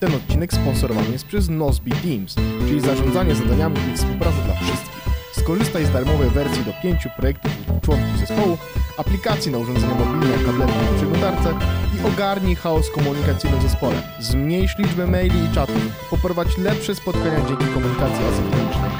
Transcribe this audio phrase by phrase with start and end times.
[0.00, 2.34] Ten odcinek sponsorowany jest przez Nozbe Teams,
[2.68, 4.98] czyli zarządzanie zadaniami i współpraca dla wszystkich.
[5.32, 7.52] Skorzystaj z darmowej wersji do pięciu projektów
[7.82, 8.58] członków zespołu,
[8.98, 11.54] aplikacji na urządzenia mobilne, tablety i przeglądarce
[11.96, 14.02] i ogarnij chaos komunikacyjny w zespole.
[14.20, 18.90] Zmniejsz liczbę maili i czatów, poprowadź lepsze spotkania dzięki komunikacji asynchronicznej.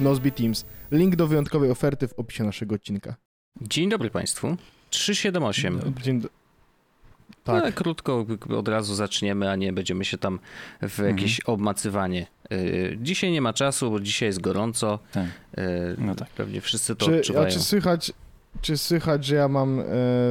[0.00, 0.64] Nozbe Teams.
[0.90, 3.14] Link do wyjątkowej oferty w opisie naszego odcinka.
[3.60, 4.56] Dzień dobry Państwu.
[5.00, 5.80] 378.
[6.02, 6.28] Dzień do...
[7.44, 7.62] Tak.
[7.64, 7.74] Tak.
[7.74, 8.26] krótko
[8.58, 10.38] od razu zaczniemy, a nie będziemy się tam
[10.82, 12.26] w jakieś obmacywanie.
[12.52, 14.98] Y, Dzisiaj nie ma czasu, bo dzisiaj jest gorąco.
[15.12, 15.24] Tak.
[15.58, 16.28] Y, No tak.
[16.30, 17.50] Pewnie wszyscy to Czy, a odczuwają.
[17.50, 18.12] czy słychać,
[18.60, 19.84] czy słychać, że ja mam e,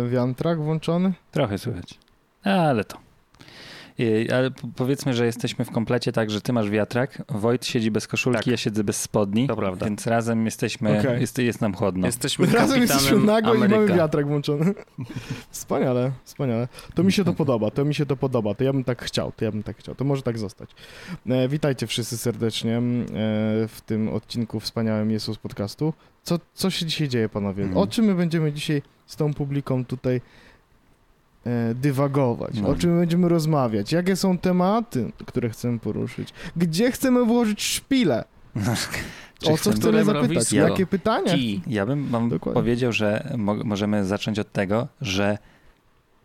[0.09, 1.13] wiantrak włączony?
[1.31, 1.99] Trochę słychać.
[2.43, 2.97] Ale to.
[3.97, 7.91] I- Ale po- powiedzmy, że jesteśmy w komplecie tak, że ty masz wiatrak, Wojt siedzi
[7.91, 8.47] bez koszulki, Tak.
[8.47, 9.85] ja siedzę bez spodni, To prawda.
[9.85, 11.21] więc razem jesteśmy, Okej.
[11.21, 12.05] jest, jest nam chłodno.
[12.07, 13.81] Jesteśmy Razem jesteśmy nago i Ameryka.
[13.81, 14.73] mamy wiatrak włączony.
[15.51, 16.67] Wspaniale, wspaniale.
[16.95, 18.53] To mi się to podoba, to mi się to podoba.
[18.55, 19.95] To ja bym tak chciał, to ja bym tak chciał.
[19.95, 20.69] To może tak zostać.
[21.29, 22.81] E, witajcie wszyscy serdecznie e,
[23.67, 25.93] w tym odcinku wspaniałym Jesus Podcastu.
[26.23, 27.63] Co, co się dzisiaj dzieje, panowie?
[27.63, 27.81] Mhm.
[27.83, 30.21] O czym my będziemy dzisiaj z tą publiką tutaj
[31.75, 32.53] dywagować?
[32.61, 32.67] No.
[32.67, 33.91] O czym my będziemy rozmawiać?
[33.91, 36.33] Jakie są tematy, które chcemy poruszyć?
[36.55, 38.23] Gdzie chcemy włożyć szpilę?
[39.39, 40.53] Czy o co chcemy- zapytać?
[40.53, 41.33] Jakie pytania?
[41.67, 42.61] Ja bym wam Dokładnie.
[42.61, 45.37] powiedział, że mo możemy zacząć od tego, że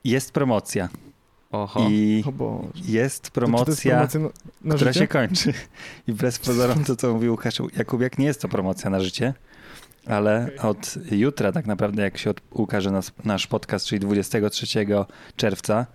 [0.05, 0.89] jest promocja
[1.53, 1.87] Oho.
[1.91, 4.29] i O jest To czy to jest promocja, promocja na,
[4.63, 5.01] na która życie?
[5.05, 5.53] się kończy.
[6.09, 9.35] I wbrew pozorom to, co mówił Łukasz Jakubiak, nie jest to promocja na życie,
[10.06, 14.87] ale od jutra tak naprawdę, jak się od, ukaże nas, nasz podcast, czyli 23
[15.37, 15.87] czerwca,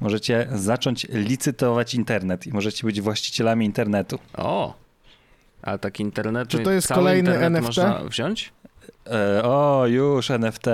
[0.00, 4.18] możecie zacząć licytować internet i możecie być właścicielami internetu.
[4.36, 4.74] O!
[5.62, 6.48] A tak internet.
[6.48, 7.66] Czy to jest kolejny internet NFT?
[7.66, 8.52] można wziąć?
[9.06, 10.66] E, o, już NFT.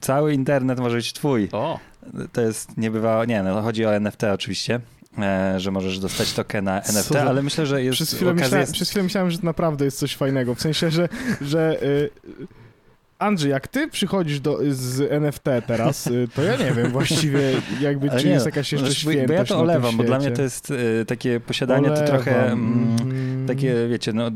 [0.00, 1.48] Cały internet może być twój.
[1.52, 1.78] O!
[2.32, 4.80] To jest niebywałe, nie, no chodzi o NFT oczywiście,
[5.56, 8.44] że możesz dostać tokena NFT, za- ale myślę, że jest Przez chwilę, okazja...
[8.46, 10.54] myślałem, przez chwilę myślałem, że to naprawdę jest coś fajnego.
[10.54, 11.08] W sensie, że,
[11.40, 12.10] że y,
[13.18, 17.40] Andrzej, jak ty przychodzisz do, z NFT teraz, y, to ja nie wiem właściwie
[17.80, 20.18] jakby, czy nie, jest jakaś jeszcze znaczy, bo- świętość Bo ja to olewam, bo dla
[20.18, 22.96] mnie to jest e, takie posiadanie, to trochę mm.
[23.48, 24.30] Takie, wiecie, no,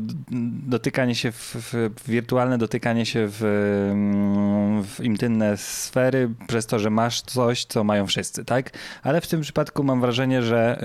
[0.67, 3.43] dotykanie się, w, w, wirtualne dotykanie się w,
[3.91, 8.71] mm, w intymne sfery przez to, że masz coś, co mają wszyscy, tak?
[9.03, 10.83] Ale w tym przypadku mam wrażenie, że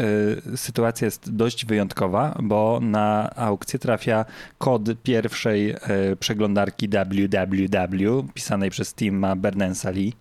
[0.53, 4.25] y, sytuacja jest dość wyjątkowa, bo na aukcję trafia
[4.59, 5.77] kod pierwszej y,
[6.21, 10.13] przeglądarki www, pisanej przez Tima Bernensa-Lee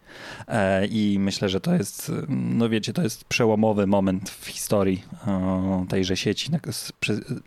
[0.47, 5.03] E, i myślę, że to jest, no wiecie, to jest przełomowy moment w historii
[5.89, 6.51] tejże sieci,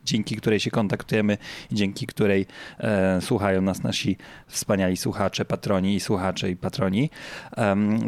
[0.05, 1.39] dzięki której się kontaktujemy
[1.71, 2.47] i dzięki której
[2.79, 4.17] e, słuchają nas nasi
[4.47, 7.11] wspaniali słuchacze, patroni i słuchacze i patroni.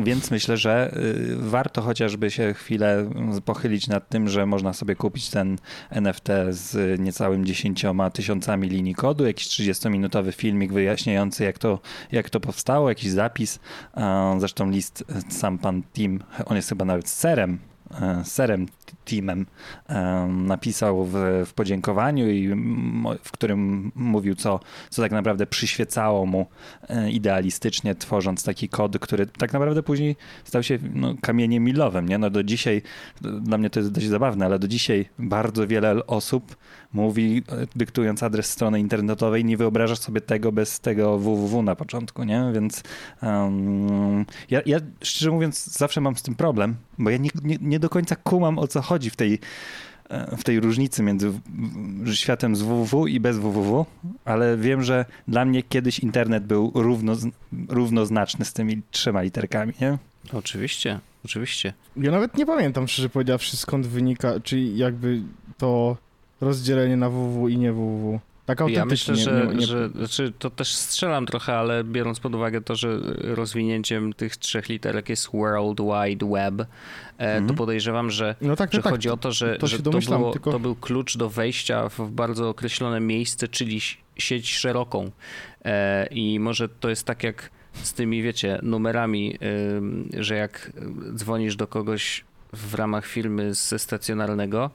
[0.04, 3.10] Więc myślę, że y, warto chociażby się chwilę
[3.44, 5.58] pochylić nad tym, że można sobie kupić ten
[5.90, 11.78] NFT z niecałym 10 tysiącami linii kodu, jakiś 30-minutowy filmik wyjaśniający, jak to,
[12.12, 13.58] jak to powstało, jakiś zapis.
[13.96, 17.58] E, Zresztą list sam pan Tim, on jest chyba nawet serem,
[18.00, 18.66] e, serem
[19.04, 19.46] Timem
[19.88, 21.14] e, napisał w,
[21.46, 22.48] w podziękowaniu i
[23.22, 24.60] w którym mówił, co,
[24.90, 26.46] co tak naprawdę przyświecało mu
[26.88, 32.08] e, idealistycznie, tworząc taki kod, który tak naprawdę później stał się no, kamieniem milowym.
[32.08, 32.18] Nie?
[32.18, 32.82] No do dzisiaj,
[33.20, 36.56] dla mnie to jest dość zabawne, ale do dzisiaj bardzo wiele osób
[36.92, 42.24] mówi, e, dyktując adres strony internetowej, nie wyobrażasz sobie tego bez tego www na początku,
[42.24, 42.50] nie?
[42.54, 42.82] Więc
[43.22, 47.78] um, ja, ja szczerze mówiąc zawsze mam z tym problem, bo ja nie, nie, nie
[47.78, 49.38] do końca kumam o co chodzi w tej
[50.10, 51.40] e, w tej różnicy między w-
[52.04, 53.86] w- światem z www i bez www,
[54.24, 57.16] ale wiem, że dla mnie kiedyś internet był równo,
[57.68, 59.98] równoznaczny z tymi trzema literkami, nie?
[60.32, 61.72] Oczywiście, oczywiście.
[61.96, 65.22] Ja nawet nie pamiętam, szczerze powiedziawszy, skąd wynika, czy jakby
[65.58, 65.96] to
[66.40, 68.20] rozdzielenie na www i nie www.
[68.46, 72.34] Tak Ja myślę, że, nie, nie, że znaczy, to też strzelam trochę, ale biorąc pod
[72.34, 76.66] uwagę to, że rozwinięciem tych trzech literek jest World Wide Web, e,
[77.18, 77.54] to Mhm.
[77.56, 78.92] podejrzewam, że, No tak, że tak, tak.
[78.92, 82.10] chodzi o to, że, to że to, było, tylko- to był klucz do wejścia w
[82.10, 85.10] bardzo określone miejsce, czyli si- sieć szeroką.
[85.64, 87.50] E, I może to jest tak jak
[87.82, 89.38] z tymi, wiecie, numerami,
[90.18, 90.72] że jak
[91.14, 94.70] dzwonisz do kogoś w ramach firmy ze stacjonarnego,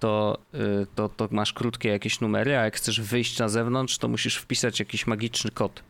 [0.00, 4.08] to, y, to, to masz krótkie jakieś numery, a jak chcesz wyjść na zewnątrz, to
[4.08, 5.82] musisz wpisać jakiś magiczny kod.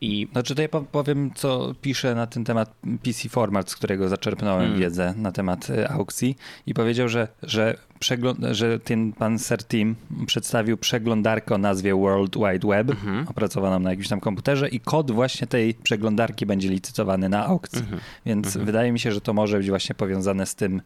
[0.00, 2.74] I Znaczy to ja po- powiem, co pisze na ten temat
[3.04, 4.78] PC Format, z którego zaczerpnąłem Mm.
[4.80, 9.96] wiedzę na temat y, aukcji i powiedział, że, że przegląd- że ten pan Sir Tim
[10.26, 13.28] przedstawił przeglądarkę o nazwie World Wide Web, Mhm.
[13.28, 17.78] opracowaną na jakimś tam komputerze i kod właśnie tej przeglądarki będzie licytowany na aukcji.
[17.78, 18.00] Mhm.
[18.26, 20.76] Więc wydaje mi się, że to może być właśnie powiązane z tym,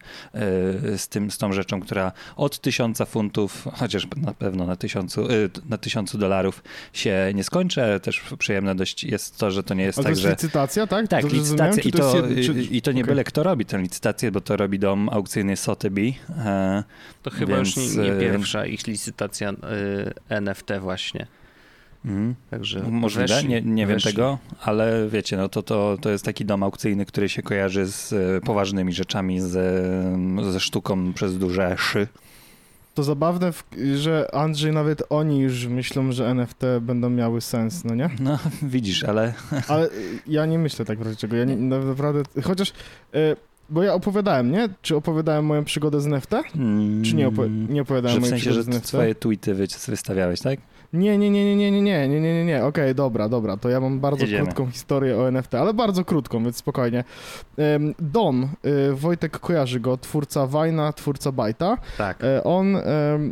[0.91, 5.31] y, z tym, z tą rzeczą, która od tysiąca funtów, chociaż na pewno na tysiącu,
[5.31, 6.63] y, na tysiącu dolarów
[6.93, 10.03] się nie skończy, ale też przyjemne dość jest to, że to nie jest A to
[10.03, 10.29] tak, jest że...
[10.29, 11.07] licytacja, tak?
[11.07, 13.11] Tak, Dobrze licytacja i to, jest i to nie okej.
[13.11, 16.13] byle kto robi tę licytację, bo to robi dom aukcyjny Sotheby.
[16.45, 16.83] E,
[17.23, 19.55] To chyba już Więc, nie, nie e, pierwsza ich licytacja y,
[20.29, 21.27] NFT właśnie.
[22.05, 26.25] mm, Także Możliwe, weszli, nie, nie wiem tego, ale wiecie, no to, to, to jest
[26.25, 29.83] taki dom aukcyjny, który się kojarzy z e, poważnymi rzeczami, ze,
[30.51, 32.07] ze sztuką przez duże szy.
[32.93, 33.51] To zabawne,
[33.95, 38.09] że Andrzej, nawet oni już myślą, że NFT będą miały sens, no nie?
[38.19, 39.33] No widzisz, ale
[39.67, 39.89] Ale
[40.27, 41.35] ja nie myślę tak w razie czego.
[41.35, 42.69] Ja nie, naprawdę, chociaż,
[43.15, 43.35] y,
[43.73, 44.69] bo ja opowiadałem, nie?
[44.81, 46.29] Czy opowiadałem moją przygodę z NFT?
[47.05, 48.87] Czy nie, opo- nie opowiadałem Że w mojej sensie, że przygody z NFT?
[48.87, 50.59] twoje tweety wy- wystawiałeś, tak?
[50.93, 52.65] Nie, nie, nie, nie, nie, nie, nie, nie, nie, nie, nie.
[52.65, 54.43] Okej, dobra, dobra, to ja mam bardzo Jedziemy.
[54.45, 57.03] krótką historię o NFT, ale bardzo krótką, więc spokojnie.
[57.99, 61.77] Dom, y, Wojtek kojarzy go, twórca Wajna, twórca Bajta.
[61.97, 62.23] Tak.
[62.23, 62.77] E, On,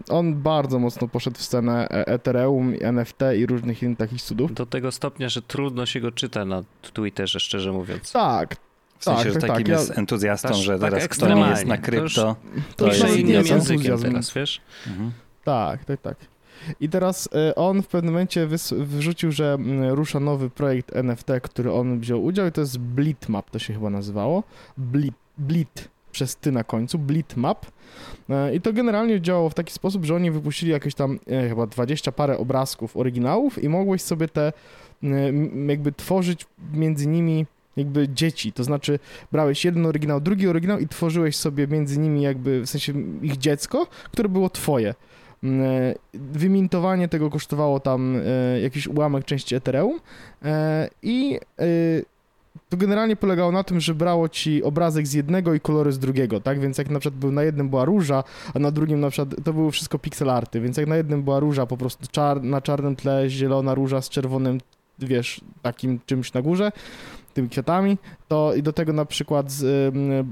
[0.09, 4.53] on bardzo mocno poszedł w scenę e- Ethereum, NFT i różnych innych takich cudów.
[4.53, 8.11] Do tego stopnia, że trudno się go czyta na Twitterze, szczerze mówiąc.
[8.11, 8.55] Tak,
[9.01, 10.99] W sensie, Tak, że tak, takim tak, ja- jest entuzjastą, Tak, że tak teraz kto
[10.99, 11.49] nie ekstremalnie.
[11.51, 12.35] jest na To już- krypto,
[12.75, 14.61] to to jest innym językiem teraz, wiesz?
[14.87, 15.11] Mhm.
[15.43, 16.15] Tak, tak, tak.
[16.79, 21.71] I teraz e, on w pewnym momencie wrzucił, że mm, rusza nowy projekt NFT, który
[21.73, 24.43] on wziął udział i to jest Blitmap, to się chyba nazywało.
[24.77, 27.65] Blit, Blit przez ty na końcu, Blitmap.
[28.29, 31.67] E, I to generalnie działało w taki sposób, że oni wypuścili jakieś tam e, chyba
[31.67, 34.53] 20 parę obrazków oryginałów i mogłeś sobie te
[35.03, 35.07] e,
[35.67, 37.45] jakby tworzyć między nimi
[37.77, 38.99] jakby dzieci, to znaczy
[39.31, 43.87] brałeś jeden oryginał, drugi oryginał i tworzyłeś sobie między nimi jakby, w sensie ich dziecko,
[44.11, 44.93] które było twoje.
[45.43, 49.99] Mm, e, Wymintowanie tego kosztowało tam e, jakiś ułamek części Ethereum
[50.45, 51.39] e, i
[52.69, 56.41] to generalnie polegało na tym, że brało ci obrazek z jednego i kolory z drugiego,
[56.41, 56.59] tak?
[56.59, 59.53] Więc jak na przykład był na jednym była róża, a na drugim na przykład to
[59.53, 62.95] były wszystko pixel arty, więc jak na jednym była róża po prostu czar, na czarnym
[62.95, 64.61] tle, zielona róża z czerwonym,
[64.99, 66.71] wiesz, takim czymś na górze,
[67.33, 67.97] tymi kwiatami,
[68.27, 69.63] to i do tego na przykład z,
[69.95, 70.31] ym,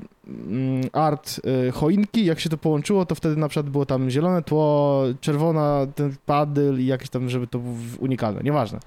[0.93, 5.03] art y, choinki, jak się to połączyło, to wtedy na przykład było tam zielone tło,
[5.21, 8.79] czerwona ten padyl i jakieś tam, żeby to było unikalne, nieważne,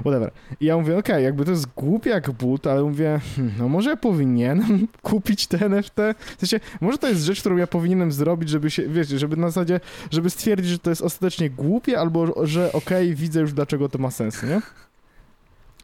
[0.00, 0.30] whatever.
[0.60, 3.90] I ja mówię, okej, jakby to jest głupie jak but, ale mówię, hmm, no może
[3.90, 5.96] ja powinienem kupić te NFT,
[6.36, 9.48] w sensie, może to jest rzecz, którą ja powinienem zrobić, żeby się, wiecie, żeby na
[9.48, 9.80] zasadzie,
[10.10, 14.10] żeby stwierdzić, że to jest ostatecznie głupie, albo że okej, widzę już dlaczego to ma
[14.10, 14.60] sens, nie?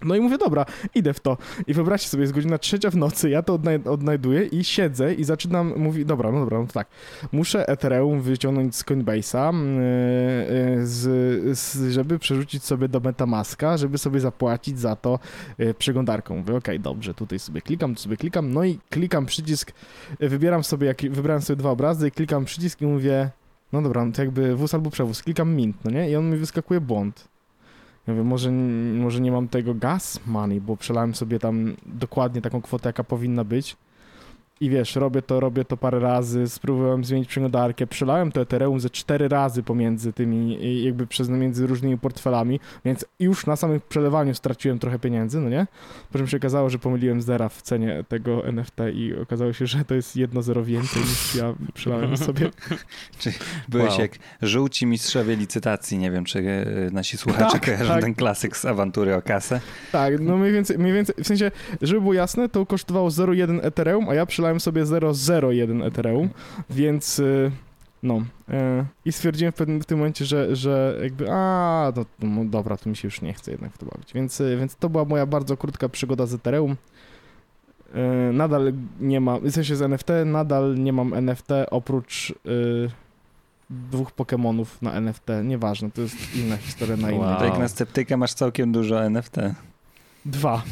[0.04, 1.38] No i mówię, dobra, idę w to.
[1.66, 5.25] I wyobraźcie sobie, jest godzina trzecia w nocy, ja to odnaj- odnajduję i siedzę i
[5.25, 6.88] zaczynam, mówi, dobra, no dobra, no tak,
[7.32, 14.20] muszę Ethereum wyciągnąć z Coinbase'a, yy, z, z, żeby przerzucić sobie do Metamaska, żeby sobie
[14.20, 15.19] zapłacić za to
[15.58, 16.37] yy, przeglądarką.
[16.37, 19.72] Mówię, okej, dobrze, tutaj sobie klikam, tu sobie klikam, no i klikam przycisk,
[20.20, 23.31] yy, wybieram sobie, jak, wybrałem sobie dwa obrazy, klikam przycisk i mówię,
[23.72, 26.10] no dobra, no to jakby wóz albo przewóz, klikam mint, no nie?
[26.10, 27.35] I on mi wyskakuje błąd.
[28.06, 28.50] Ja mówię, może,
[28.94, 33.44] może nie mam tego gas money, bo przelałem sobie tam dokładnie taką kwotę, jaka powinna
[33.44, 33.76] być.
[34.61, 38.91] I wiesz, robię to, robię to parę razy, spróbowałem zmienić przeglądarkę, przelałem to Ethereum ze
[38.91, 44.79] cztery razy pomiędzy tymi, jakby przez między różnymi portfelami, więc już na samym przelewaniu straciłem
[44.79, 45.67] trochę pieniędzy, no nie?
[46.12, 49.84] Po czym się okazało, że pomyliłem zera w cenie tego NFT i okazało się, że
[49.84, 52.51] to jest jedno zero więcej niż ja przelałem sobie.
[53.69, 54.01] Byłeś Wow.
[54.01, 55.98] jak żółci mistrzowie licytacji.
[55.98, 58.01] Nie wiem, czy e, nasi słuchacze Tak, kojarzą tak.
[58.03, 59.60] ten klasyk z awantury o kasę.
[59.93, 61.51] Tak, no mniej więcej, mniej więcej, w sensie,
[61.82, 66.29] żeby było jasne, to kosztowało 0,1 Ethereum, a ja przelałem sobie 0,01 Ethereum,
[66.70, 67.50] więc y,
[68.03, 68.17] no.
[68.17, 68.22] y,
[69.05, 72.91] I stwierdziłem w, pewnym, w tym momencie, że, że jakby, a, no, no dobra, to
[72.91, 74.12] mi się już nie chce jednak w to bawić.
[74.15, 76.76] Więc, y, więc to była moja bardzo krótka przygoda z Ethereum.
[78.32, 82.91] Nadal nie mam, w sensie z NFT, nadal nie mam NFT oprócz y,
[83.70, 85.26] dwóch Pokémonów na NFT.
[85.44, 87.38] Nieważne, to jest inna historia na inny Wow.
[87.38, 89.36] To jak na sceptykę masz całkiem dużo NFT.
[90.26, 90.62] Dwa.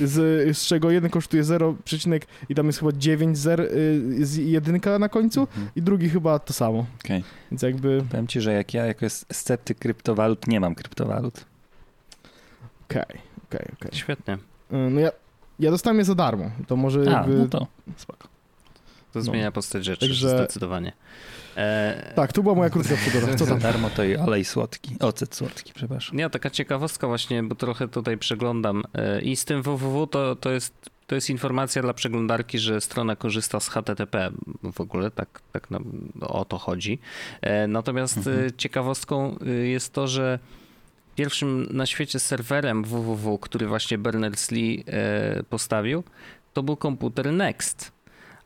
[0.00, 0.12] Z,
[0.58, 4.98] z czego jeden kosztuje 0, przecinek i tam jest chyba 9 zer, y, z jedynka
[4.98, 5.68] na końcu Mhm.
[5.76, 6.86] i drugi chyba to samo.
[7.04, 7.24] Okej.
[7.50, 11.44] Więc jakby Powiem ci, że jak ja jako sceptyk kryptowalut nie mam kryptowalut.
[12.90, 13.02] okej,
[13.48, 13.90] okej, okej.
[13.92, 14.34] Świetnie.
[14.34, 14.38] Y,
[14.90, 15.10] No ja,
[15.58, 16.50] ja dostałem je za darmo.
[16.66, 17.34] To może A, jakby...
[17.38, 18.28] no to spoko.
[19.14, 19.24] To No.
[19.24, 20.92] zmienia postać rzeczy, Także- zdecydowanie.
[21.56, 23.34] E, Tak, tu była moja krótka przygoda.
[23.34, 23.60] Co Za tam?
[23.60, 24.96] darmo to i olej słodki.
[25.00, 26.16] Ocet słodki, przepraszam.
[26.16, 28.82] Nie, taka ciekawostka właśnie, bo trochę tutaj przeglądam.
[28.94, 30.74] E, I z tym www to, to jest
[31.06, 34.30] to jest informacja dla przeglądarki, że strona korzysta z HTTP.
[34.72, 36.98] W ogóle tak, tak nam, o to chodzi.
[37.40, 38.50] E, natomiast mhm.
[38.56, 40.38] ciekawostką jest to, że
[41.16, 44.84] pierwszym na świecie serwerem www, który właśnie Berners-Lee
[45.50, 46.04] postawił,
[46.52, 47.92] to był komputer Next.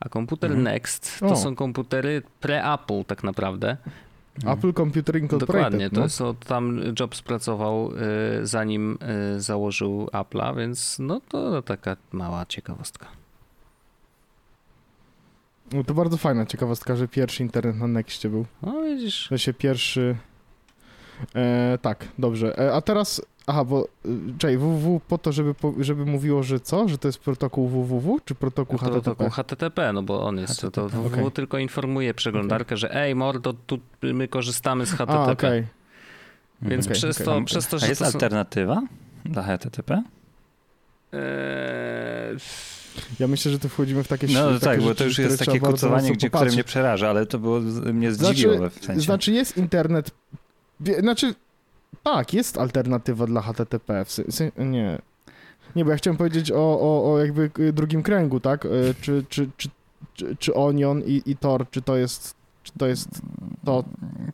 [0.00, 0.64] A komputer mhm.
[0.64, 1.36] Next to o.
[1.36, 3.76] są komputery pre-Apple tak naprawdę.
[4.36, 4.58] Mhm.
[4.58, 5.56] Apple Computer Incorporated.
[5.56, 6.02] Dokładnie, to no.
[6.02, 7.92] jest, tam Jobs pracował
[8.42, 8.98] y, zanim
[9.36, 13.06] y, założył Apple'a, więc no to taka mała ciekawostka.
[15.72, 18.46] No to bardzo fajna ciekawostka, że pierwszy internet na Nextie był.
[18.62, 19.28] No widzisz.
[19.30, 20.16] Że się pierwszy...
[21.34, 22.58] E, tak, dobrze.
[22.58, 26.88] E, a teraz Aha, bo y, czekaj, www po to, żeby, żeby mówiło, że co?
[26.88, 29.00] Że to jest protokół www, czy protokół HTTP?
[29.00, 30.70] Protokół HTTP, no bo on jest, HTTP.
[30.70, 31.30] to www okay.
[31.30, 32.76] tylko informuje przeglądarkę, okay.
[32.76, 35.12] że ej mordo, tu my korzystamy z HTTP.
[35.12, 35.66] A, okay.
[36.62, 38.82] Więc okay, przez, To, przez to, że A jest to alternatywa
[39.24, 40.02] dla HTTP?
[41.12, 42.38] Eee...
[43.20, 45.38] Ja myślę, że tu wchodzimy w takie No takie tak, rzeczy, bo to już jest
[45.38, 47.60] takie kucowanie, gdzie, które mnie przeraża, ale to było
[47.92, 49.00] mnie zdziwiło znaczy, w sensie.
[49.00, 50.10] Znaczy jest internet,
[51.00, 51.34] znaczy
[52.12, 54.04] tak, jest alternatywa dla HTTP.
[54.04, 54.98] W sensie, nie.
[55.76, 58.66] Nie, bo ja chciałem powiedzieć o, o, o jakby drugim kręgu, tak?
[58.66, 58.68] E,
[59.00, 59.68] czy, czy, czy,
[60.14, 63.08] czy, czy Onion i, i Tor, czy to jest czy to jest
[63.64, 63.84] to,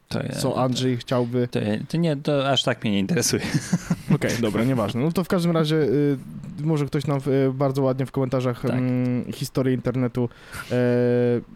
[0.08, 1.48] to ja, co Andrzej to, chciałby...
[1.48, 3.42] To, to, nie, to aż tak mnie nie interesuje.
[4.04, 5.00] Okej, okay, dobra, nieważne.
[5.00, 6.18] No to w każdym razie y,
[6.62, 8.80] może ktoś nam y, bardzo ładnie w komentarzach tak.
[9.28, 10.28] y, historię internetu
[10.70, 10.76] e,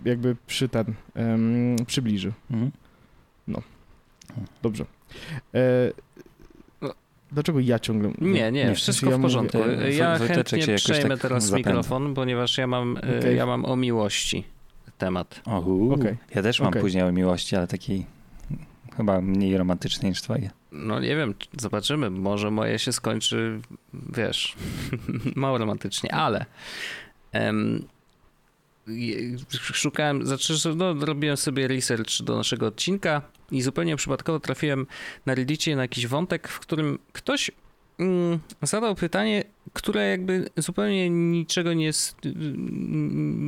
[0.04, 0.94] jakby przy ten
[1.86, 2.32] przybliży.
[2.50, 2.70] Mhm.
[3.48, 3.62] No.
[4.62, 4.84] Dobrze.
[7.32, 8.12] Dlaczego ja ciągle.
[8.18, 9.58] Nie, nie, nie wszystko w porządku.
[9.58, 11.70] Mówię, ja chętnie przejmę tak teraz zapędza.
[11.70, 13.34] mikrofon, ponieważ ja mam, e, okay.
[13.34, 14.44] ja mam o miłości
[14.98, 15.40] temat.
[15.44, 16.16] Ohu, okay.
[16.34, 16.82] Ja też mam okay.
[16.82, 18.06] później o miłości, ale takiej
[18.96, 20.50] chyba mniej romantycznej niż twoje.
[20.72, 22.10] No nie wiem, zobaczymy.
[22.10, 23.60] Może moje się skończy,
[23.94, 24.56] wiesz,
[25.36, 26.46] mało romantycznie, ale.
[27.34, 27.84] Um,
[29.52, 34.86] szukałem, znaczy, no, robiłem sobie research do naszego odcinka i zupełnie przypadkowo trafiłem
[35.26, 37.50] na Reddicie na jakiś wątek, w którym ktoś
[37.98, 41.90] mm, zadał pytanie, które jakby zupełnie niczego nie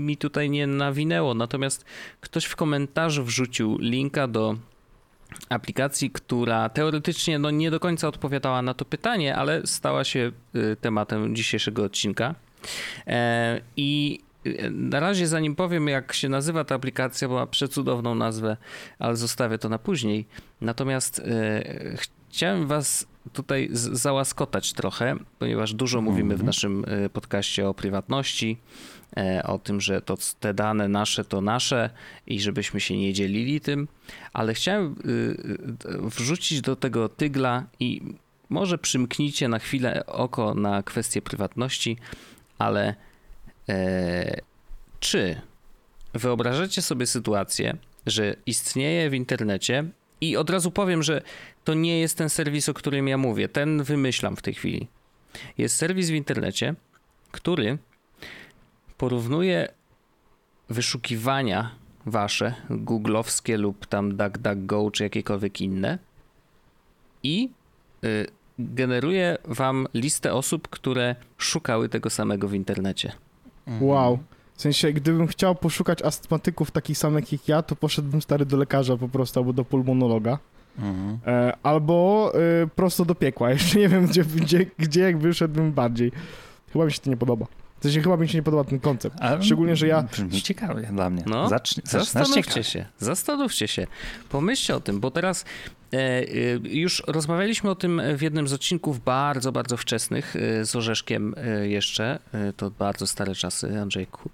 [0.06, 1.34] mi tutaj nie nawinęło.
[1.34, 1.84] Natomiast
[2.20, 4.56] ktoś w komentarzu wrzucił linka do
[5.48, 10.76] aplikacji, która teoretycznie no, nie do końca odpowiadała na to pytanie, ale stała się y,
[10.80, 12.34] tematem dzisiejszego odcinka.
[13.06, 14.20] E, I
[14.70, 18.56] na razie, zanim powiem, jak się nazywa ta aplikacja, bo ma przecudowną nazwę,
[18.98, 20.26] ale zostawię to na później.
[20.60, 21.62] Natomiast e,
[22.28, 28.58] chciałem Was tutaj załaskotać trochę, ponieważ dużo mówimy w naszym e, podcaście o prywatności,
[29.16, 31.90] e, o tym, że to te dane nasze to nasze
[32.26, 33.88] i żebyśmy się nie dzielili tym,
[34.32, 34.94] ale chciałem
[36.00, 38.00] wrzucić do tego tygla i
[38.48, 41.96] może przymknijcie na chwilę oko na kwestię prywatności,
[42.58, 42.94] ale
[43.68, 44.40] E,
[45.00, 45.40] czy
[46.14, 47.76] wyobrażacie sobie sytuację,
[48.06, 49.84] że istnieje w internecie
[50.20, 51.22] i od razu powiem, że
[51.64, 53.48] to nie jest ten serwis, o którym ja mówię.
[53.48, 54.88] Ten wymyślam w tej chwili.
[55.58, 56.74] Jest serwis w internecie,
[57.30, 57.78] który
[58.96, 59.68] porównuje
[60.68, 61.74] wyszukiwania
[62.06, 65.98] wasze, googlowskie lub tam DuckDuckGo czy jakiekolwiek inne
[67.22, 67.50] i
[68.04, 68.26] y,
[68.58, 73.12] generuje wam listę osób, które szukały tego samego w internecie.
[73.70, 73.88] Mhm.
[73.88, 74.18] Wow.
[74.54, 78.96] W sensie, gdybym chciał poszukać astmatyków takich samych jak ja, to poszedłbym stary do lekarza
[78.96, 80.38] po prostu, albo do pulmonologa.
[80.78, 81.18] Mhm.
[81.26, 83.50] E, albo e, prosto do piekła.
[83.52, 86.12] Jeszcze nie wiem, gdzie, gdzie, gdzie jakby szedłbym bardziej.
[86.72, 87.46] Chyba mi się to nie podoba.
[87.80, 89.16] W sensie chyba mi się nie podoba ten koncept.
[89.20, 90.02] A, Szczególnie, że ja...
[90.02, 91.24] Brzmi ciekawie dla mnie.
[91.26, 91.48] No,
[91.84, 92.86] zastanówcie się.
[92.98, 93.86] Zastanówcie się.
[94.28, 95.44] Pomyślcie o tym, bo teraz
[96.62, 102.18] już rozmawialiśmy o tym w jednym z odcinków bardzo, bardzo wczesnych e, z Orzeszkiem jeszcze.
[102.56, 104.30] To bardzo stare czasy, Andrzejku.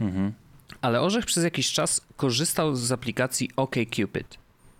[0.00, 0.32] Mhm.
[0.80, 4.38] Ale Orzech przez jakiś czas korzystał z aplikacji OkCupid.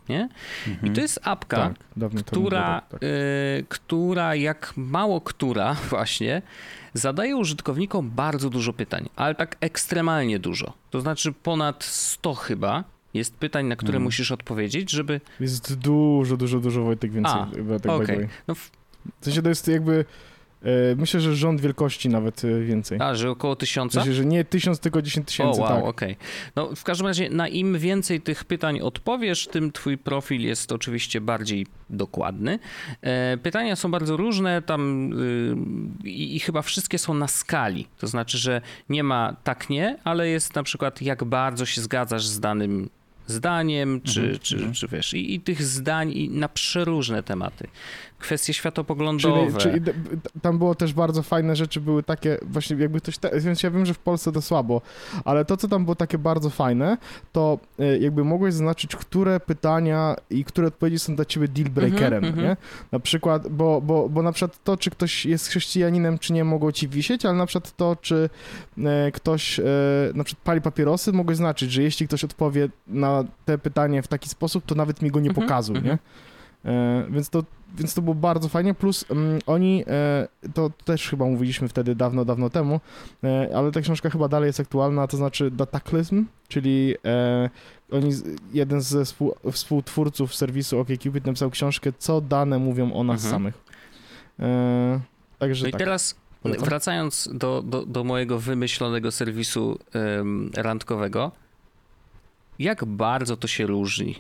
[0.09, 0.29] Nie?
[0.69, 0.93] Mhm.
[0.93, 3.03] I to jest apka, tak, która, tak.
[3.03, 6.43] y, która jak mało która właśnie
[6.95, 10.73] zadaje użytkownikom bardzo dużo pytań, ale tak ekstremalnie dużo.
[10.91, 12.85] To znaczy ponad 100 chyba
[13.17, 14.05] jest pytań, na które mhm.
[14.05, 15.21] musisz odpowiedzieć, żeby...
[15.41, 17.33] Jest dużo, dużo, dużo Wojtek więcej.
[17.33, 18.29] A, Wojtek, okay.
[18.49, 18.71] no w...
[19.21, 20.05] sensie to jest jakby
[20.67, 22.99] E, myślę, że rząd wielkości nawet e, więcej.
[23.01, 24.01] A, że około tysiąca?
[24.01, 25.85] Myślę, że nie tysiąc, tylko dziesięć tysięcy, wow, tak.
[25.85, 26.13] okej.
[26.13, 26.27] Okay.
[26.57, 31.21] No w każdym razie na im więcej tych pytań odpowiesz, tym twój profil jest oczywiście
[31.21, 32.59] bardziej dokładny.
[33.03, 37.87] E, pytania są bardzo różne tam y, i chyba wszystkie są na skali.
[37.99, 42.27] To znaczy, że nie ma tak nie, ale jest na przykład jak bardzo się zgadzasz
[42.27, 42.89] z danym
[43.27, 44.73] zdaniem, czy, mhm, czy, mhm.
[44.73, 47.69] czy wiesz, i, i, tych zdań i na przeróżne tematy.
[48.19, 49.59] Kwestie światopoglądowe.
[49.59, 49.97] Czyli, czyli
[50.43, 53.87] tam było też bardzo fajne rzeczy, były takie właśnie jakby ktoś, te, więc ja wiem,
[53.87, 54.81] że w Polsce to słabo,
[55.25, 56.97] ale to, co tam było takie bardzo fajne,
[57.33, 62.25] to y, jakby mogłeś zaznaczyć, które pytania i które odpowiedzi są dla ciebie deal breakerem,
[62.25, 62.49] Mhm, mhm.
[62.49, 62.57] nie?
[62.93, 66.73] Na przykład, bo, bo, bo na przykład to, czy ktoś jest chrześcijaninem, czy nie, mogło
[66.73, 68.31] ci wisieć, ale na przykład to, czy
[68.85, 69.63] e, ktoś e,
[70.15, 74.29] na przykład pali papierosy, mogłeś znaczyć, że jeśli ktoś odpowie na te pytanie w taki
[74.29, 75.95] sposób, to nawet mi go nie Mhm, pokazuj, mhm.
[75.95, 75.99] nie?
[76.67, 77.45] E, więc, to,
[77.79, 82.25] więc to było bardzo fajnie, plus mm, oni, e, to też chyba mówiliśmy wtedy dawno,
[82.25, 82.81] dawno temu,
[83.25, 86.95] e, ale ta książka chyba dalej jest aktualna, to znaczy Dataclysm, czyli
[87.91, 88.11] oni,
[88.53, 93.33] jeden ze współ, współtwórców serwisu OkCupid napisał książkę, co dane mówią o nas Mhm.
[93.33, 93.65] samych.
[95.39, 95.79] Także No i tak.
[95.79, 96.65] teraz polecam.
[96.65, 101.33] wracając do, do, do mojego wymyślonego serwisu em, randkowego,
[102.59, 104.15] jak bardzo to się różni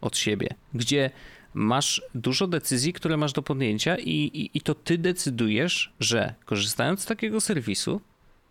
[0.00, 1.10] od siebie, gdzie
[1.54, 7.00] masz dużo decyzji, które masz do podjęcia i, i, i to ty decydujesz, że korzystając
[7.00, 8.00] z takiego serwisu,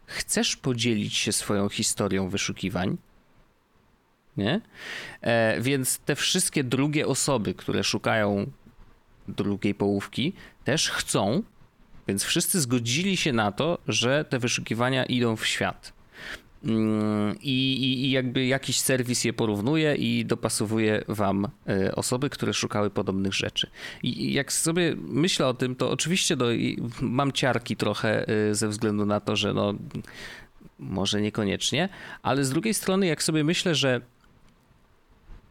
[0.05, 2.97] chcesz podzielić się swoją historią wyszukiwań,
[4.37, 4.61] nie?
[5.21, 8.51] E, więc te wszystkie drugie osoby, które szukają
[9.27, 11.43] drugiej połówki, też chcą,
[12.07, 15.96] więc wszyscy zgodzili się na to, że te wyszukiwania idą w świat.
[16.63, 22.53] Mm, I, i, I jakby jakiś serwis je porównuje i dopasowuje wam e, osoby, które
[22.53, 23.69] szukały podobnych rzeczy.
[24.03, 28.67] I jak sobie myślę o tym, to oczywiście no, i mam ciarki trochę e, ze
[28.67, 29.73] względu na to, że no
[30.79, 31.89] może niekoniecznie,
[32.21, 34.01] ale z drugiej strony jak sobie myślę, że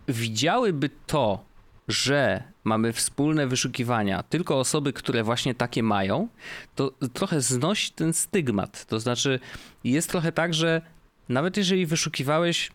[0.08, 1.44] widziałyby to,
[1.88, 6.28] że mamy wspólne wyszukiwania, tylko osoby, które właśnie takie mają,
[6.74, 8.84] to trochę znosi ten stygmat.
[8.84, 9.40] To znaczy,
[9.84, 10.82] jest trochę tak, że
[11.28, 12.70] nawet jeżeli wyszukiwałeś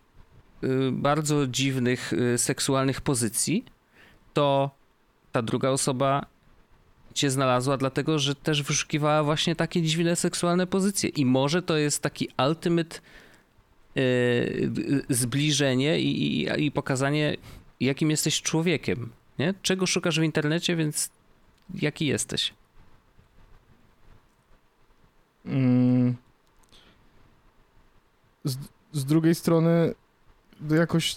[0.64, 3.64] y, bardzo dziwnych y, seksualnych pozycji,
[4.34, 4.70] to
[5.32, 6.26] ta druga osoba
[7.14, 11.08] cię znalazła, dlatego że też wyszukiwała właśnie takie dziwne seksualne pozycje.
[11.08, 12.98] I może to jest taki ultimate
[13.96, 17.36] y, zbliżenie i, i, i pokazanie,
[17.80, 19.10] jakim jesteś człowiekiem.
[19.38, 19.54] Nie?
[19.62, 21.10] Czego szukasz w internecie, więc
[21.74, 22.54] jaki jesteś?
[25.46, 26.16] Mm.
[28.44, 28.56] Z,
[28.92, 29.94] z drugiej strony,
[30.70, 31.16] jakoś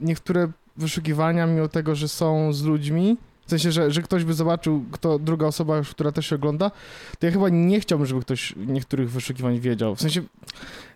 [0.00, 4.84] niektóre wyszukiwania, mimo tego, że są z ludźmi, w sensie, że, że ktoś by zobaczył,
[4.92, 6.70] kto druga osoba, która też się ogląda,
[7.18, 9.96] to ja chyba nie chciałbym, żeby ktoś niektórych wyszukiwań wiedział.
[9.96, 10.22] W sensie,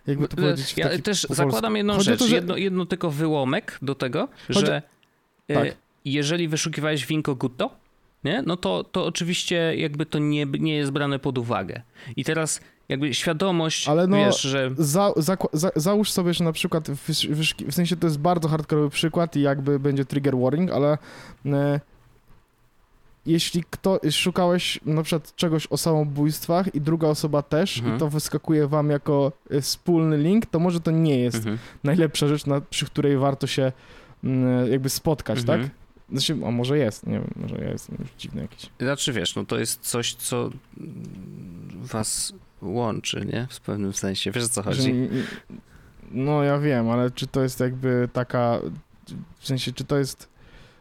[0.07, 3.11] jakby to powiedzieć w Ja też zakładam jedną Chodzi rzecz, to, że- jedno, jedno tylko
[3.11, 4.83] wyłomek do tego, Chodzi- że
[5.51, 5.77] y, Tak.
[6.05, 7.71] jeżeli wyszukiwałeś winko gutto,
[8.27, 8.43] nie?
[8.47, 11.83] no to, to oczywiście jakby to nie, nie jest brane pod uwagę.
[12.17, 16.53] I teraz jakby świadomość, Ale no, wiesz, że Za, zakła- za, załóż sobie, że na
[16.53, 20.99] przykład, wyszuki- w sensie to jest bardzo hardkorowy przykład i jakby będzie trigger warning, ale
[21.47, 21.81] e,
[23.27, 27.97] jeśli kto, szukałeś na przykład czegoś o samobójstwach i druga osoba też Mhm.
[27.97, 31.59] i to wyskakuje wam jako e, wspólny link, to może to nie jest mhm.
[31.85, 33.73] najlepsza rzecz, na, przy której warto się
[34.25, 35.61] mm, jakby spotkać, Mhm.
[35.63, 35.71] tak?
[36.13, 38.71] Znaczy, a może jest, nie wiem, może ja jestem już dziwny jakiś.
[38.81, 40.51] Znaczy wiesz, no to jest coś, co
[41.75, 43.47] was łączy, nie?
[43.51, 44.31] W pewnym sensie.
[44.31, 44.95] Wiesz o co chodzi?
[46.11, 48.61] No ja wiem, ale czy to jest jakby taka,
[49.39, 50.29] w sensie, czy to jest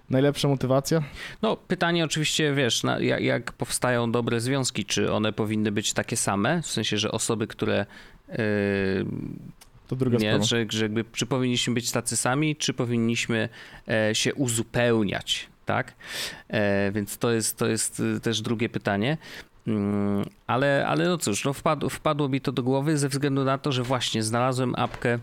[0.09, 1.03] najlepsza motywacja?
[1.41, 6.17] No pytanie oczywiście, wiesz, na, jak, jak powstają dobre związki, czy one powinny być takie
[6.17, 6.61] same?
[6.61, 7.85] W sensie, że osoby, które
[8.29, 8.35] yy,
[9.87, 10.43] To druga nie, sprawa.
[10.43, 13.49] że, że jakby, czy powinniśmy być tacy sami, czy powinniśmy
[13.87, 15.93] e, się uzupełniać, tak?
[16.47, 19.17] E, więc to jest, to jest y, też drugie pytanie.
[19.67, 23.57] Mm, ale, ale no cóż, no wpadło, wpadło mi to do głowy ze względu na
[23.57, 25.19] to, że właśnie znalazłem apkę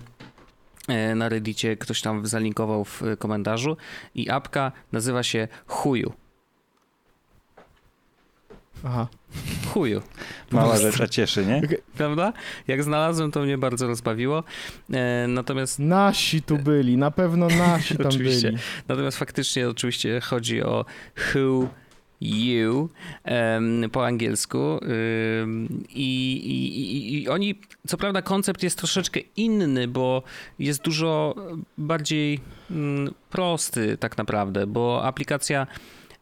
[0.88, 3.76] e, na Reddicie, ktoś tam zalinkował w e, komentarzu
[4.14, 6.12] i apka nazywa się Chuju.
[8.84, 9.06] Aha.
[9.72, 10.02] Chuju.
[10.50, 10.86] Mała prostu.
[10.86, 11.62] rzecz, a cieszy, nie?
[11.96, 12.32] Prawda?
[12.68, 14.44] Jak znalazłem, to mnie bardzo rozbawiło.
[14.92, 18.46] E, natomiast Nasi tu byli, na pewno nasi tam Oczywiście.
[18.46, 18.62] byli.
[18.88, 20.84] Natomiast faktycznie oczywiście chodzi o
[21.34, 21.68] who
[22.20, 22.88] you
[23.24, 24.80] em, po angielsku
[25.88, 30.22] i, i, i, i oni, co prawda koncept jest troszeczkę inny, bo
[30.58, 31.34] jest dużo
[31.78, 32.40] bardziej
[32.70, 35.66] mm, prosty tak naprawdę, bo aplikacja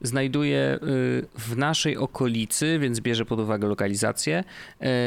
[0.00, 4.44] znajduje y, w naszej okolicy, więc bierze pod uwagę lokalizację,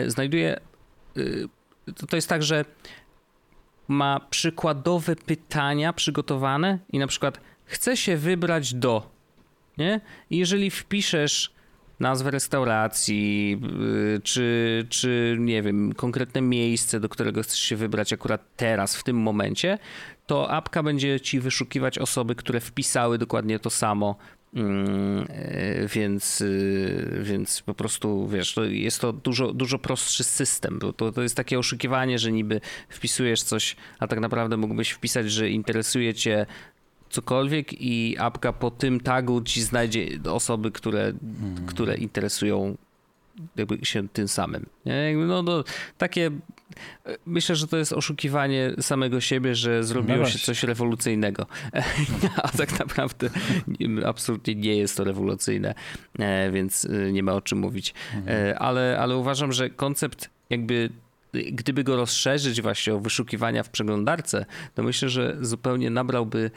[0.05, 0.59] y, znajduje,
[1.17, 1.47] y,
[2.09, 2.65] to, jest tak, że
[3.87, 9.11] ma przykładowe pytania przygotowane i na przykład chce się wybrać do,
[9.77, 10.01] nie?
[10.29, 11.53] I jeżeli wpiszesz
[11.99, 13.61] nazwę restauracji,
[14.23, 19.17] czy, czy nie wiem, konkretne miejsce, do którego chcesz się wybrać akurat teraz, w tym
[19.17, 19.77] momencie,
[20.27, 24.15] to apka będzie ci wyszukiwać osoby, które wpisały dokładnie to samo
[25.87, 31.11] więc, y, więc po prostu wiesz, to jest to dużo, dużo prostszy system, bo to,
[31.11, 36.13] to jest takie oszukiwanie, że niby wpisujesz coś, a tak naprawdę mógłbyś wpisać, że interesuje
[36.13, 36.45] cię
[37.09, 41.13] cokolwiek i apka po tym tagu ci znajdzie osoby, które,
[41.65, 42.77] które interesują
[43.55, 44.65] jakby się tym samym.
[45.27, 45.63] No, no,
[45.97, 46.31] takie
[47.25, 51.45] myślę, że to jest oszukiwanie samego siebie, że zrobiło No się coś rewolucyjnego.
[52.43, 53.29] A tak naprawdę
[53.67, 55.73] nie- absolutnie nie jest to rewolucyjne,
[56.19, 57.93] e, więc e, nie ma o czym mówić.
[58.27, 60.89] E, Ale, ale uważam, że koncept jakby
[61.51, 66.51] gdyby go rozszerzyć właśnie o wyszukiwania w przeglądarce, to myślę, że zupełnie nabrałby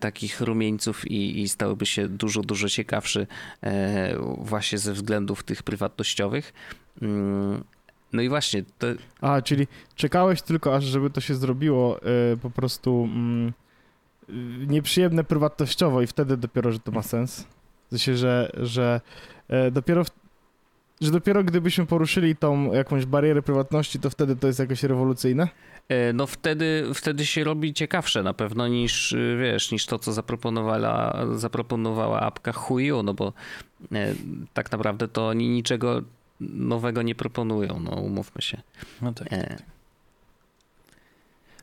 [0.00, 3.26] takich rumieńców i, i stałby się dużo, dużo ciekawszy
[4.38, 6.52] właśnie ze względów tych prywatnościowych.
[8.14, 8.86] No i właśnie, to,
[9.20, 12.00] A, czyli czekałeś tylko aż, żeby to się zrobiło
[12.32, 13.52] y, po prostu mm,
[14.28, 17.46] y, nieprzyjemne prywatnościowo i wtedy dopiero, że to ma sens.
[17.86, 19.00] W sensie, że, że
[19.48, 20.10] e, dopiero w,
[21.00, 25.48] że dopiero gdybyśmy poruszyli tą jakąś barierę prywatności, to wtedy to jest jakoś rewolucyjne?
[25.88, 30.12] E, No wtedy, wtedy się robi ciekawsze na pewno niż, y, wiesz, niż to, co
[30.12, 33.32] zaproponowała, zaproponowała apka Huyu, no bo
[33.92, 34.14] e,
[34.54, 36.02] tak naprawdę to oni niczego
[36.52, 38.62] nowego nie proponują, no umówmy się.
[39.02, 39.32] No tak.
[39.32, 39.56] E,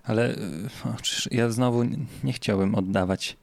[0.03, 0.37] Ale y,
[0.85, 3.37] o, przecież ja znowu nie- nie chciałbym oddawać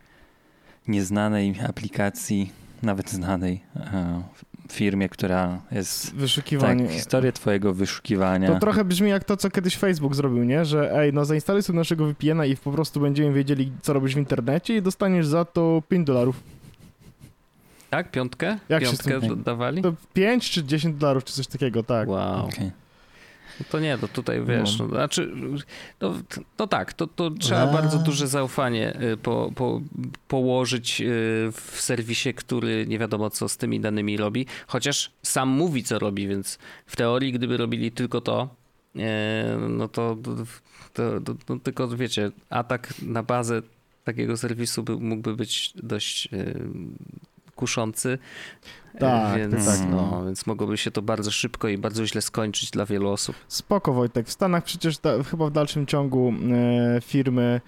[0.89, 4.23] nieznanej aplikacji, nawet znanej e,
[4.73, 6.85] firmie, która jest Wyszukiwanie.
[6.87, 8.49] tak, historię twojego wyszukiwania.
[8.53, 10.65] To trochę brzmi jak to, co kiedyś Facebook zrobił, nie?
[10.65, 14.19] Że ej, no zainstaluj sobie naszego VPN-a i po prostu będziemy wiedzieli, co robisz w
[14.19, 16.41] internecie i dostaniesz za to 5 dolarów.
[17.91, 18.59] Tak, piątkę?
[18.69, 19.83] Jak się Piątkę tym- dawali?
[19.83, 22.09] To 5 czy 10 dolarów, czy coś takiego, tak.
[22.09, 22.47] Wow.
[22.47, 22.71] Okej.
[23.61, 24.89] No to nie, to tutaj wiesz, no.
[24.89, 25.33] znaczy,
[26.01, 27.73] no, t- no tak, to, to trzeba A.
[27.73, 29.81] bardzo duże zaufanie y, po, po,
[30.29, 31.05] położyć y,
[31.53, 36.29] w serwisie, który nie wiadomo co z tymi danymi robi, chociaż sam mówi co robi,
[36.29, 38.49] więc w teorii gdyby robili tylko to,
[38.97, 40.17] e, no to,
[40.93, 43.63] to, to, to tylko wiecie, atak na bazę
[44.05, 46.61] takiego serwisu by, mógłby być dość y,
[47.59, 48.19] kuszący.
[48.95, 49.79] E, Tak, więc, tak.
[49.91, 53.37] No, więc mogłoby się to bardzo szybko i bardzo źle skończyć dla wielu osób.
[53.49, 54.27] Spoko Wojtek.
[54.27, 56.33] W Stanach przecież da, chyba w dalszym ciągu
[56.97, 57.61] e, firmy,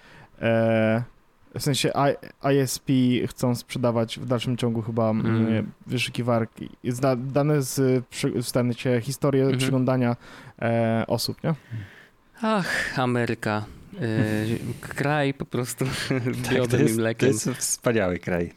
[0.42, 1.03] e,
[1.59, 1.92] w sensie
[2.42, 2.88] I, ISP
[3.29, 5.26] chcą sprzedawać w dalszym ciągu chyba Mm.
[5.46, 5.70] mm.
[5.87, 8.05] wyszukiwarki, zda, dane z,
[8.42, 9.59] w sensie historię Mhm.
[9.59, 10.16] przeglądania
[10.62, 11.55] e, osób, nie?
[12.42, 13.64] Ach, Ameryka.
[13.92, 15.85] Yy, kraj po prostu
[16.44, 17.29] Tak, biodem i jest, to mlekiem.
[17.29, 18.53] jest wspaniały kraj.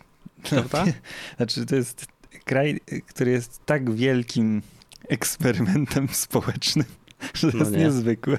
[0.49, 0.85] Prawda?
[1.37, 2.05] Znaczy, to jest
[2.45, 4.61] kraj, który jest tak wielkim
[5.09, 6.85] eksperymentem społecznym,
[7.33, 7.77] że to No jest nie.
[7.77, 8.37] niezwykłe.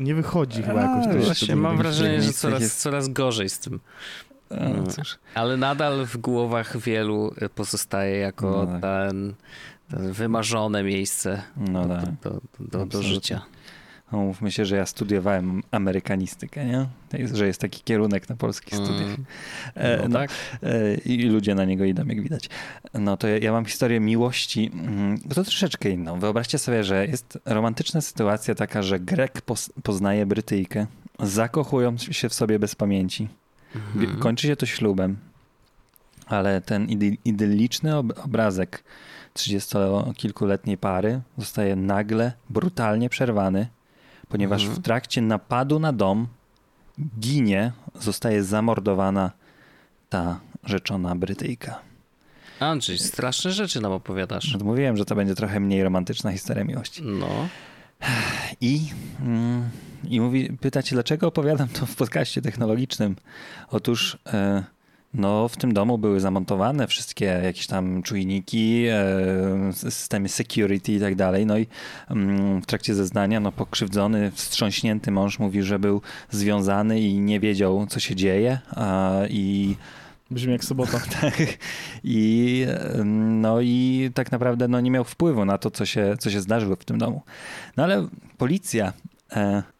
[0.00, 1.24] Nie wychodzi chyba A, jakoś.
[1.24, 3.80] Właśnie mam wrażenie, że coraz, jest- coraz gorzej z tym.
[4.50, 4.84] A, Mm.
[5.34, 8.80] Ale nadal w głowach wielu pozostaje jako No tak.
[8.82, 9.34] ten,
[9.90, 12.04] ten wymarzone miejsce No tak.
[12.22, 13.14] do, do, do, do Absolutnie.
[13.14, 13.42] życia.
[14.12, 16.86] No, mówmy się, że ja studiowałem amerykanistykę, nie?
[17.12, 19.02] Jest, że jest taki kierunek na polskich studiach.
[19.02, 19.24] Mm.
[19.74, 20.30] E, No no, tak?
[20.62, 22.48] e, I ludzie na niego idą, jak widać.
[22.94, 26.20] No to ja, ja mam historię miłości, mm, bo to troszeczkę inną.
[26.20, 29.42] Wyobraźcie sobie, że jest romantyczna sytuacja taka, że Grek
[29.82, 30.86] poznaje Brytyjkę,
[31.20, 33.28] zakochują się w sobie bez pamięci.
[33.74, 34.18] Mhm.
[34.18, 35.16] Kończy się to ślubem,
[36.26, 38.84] ale ten idy, idylliczny ob obrazek
[39.34, 43.66] 30-kilkuletniej pary zostaje nagle, brutalnie przerwany,
[44.28, 44.80] ponieważ Mhm.
[44.80, 46.26] w trakcie napadu na dom
[47.20, 49.30] ginie, zostaje zamordowana
[50.08, 51.78] ta rzeczona Brytyjka.
[52.60, 54.56] Andrzej, straszne rzeczy nam opowiadasz.
[54.58, 57.02] No Mówiłem, że to będzie trochę mniej romantyczna historia miłości.
[57.02, 57.28] No.
[58.60, 58.88] I,
[59.20, 59.70] mm,
[60.08, 63.16] i mówi, pytacie, dlaczego opowiadam to w podcaście technologicznym?
[63.68, 64.64] Otóż e,
[65.16, 71.14] no, w tym domu były zamontowane wszystkie jakieś tam czujniki, e, systemy security i tak
[71.14, 71.46] dalej.
[71.46, 71.66] No i
[72.10, 77.86] mm, w trakcie zeznania no, pokrzywdzony, wstrząśnięty mąż mówi, że był związany i nie wiedział,
[77.86, 78.58] co się dzieje.
[79.30, 79.76] I
[80.30, 81.00] Brzmi jak sobota.
[81.20, 81.34] tak.
[82.04, 86.30] I, em, no i tak naprawdę no, nie miał wpływu na to, co się, co
[86.30, 87.22] się zdarzyło w tym domu.
[87.76, 88.92] No ale policja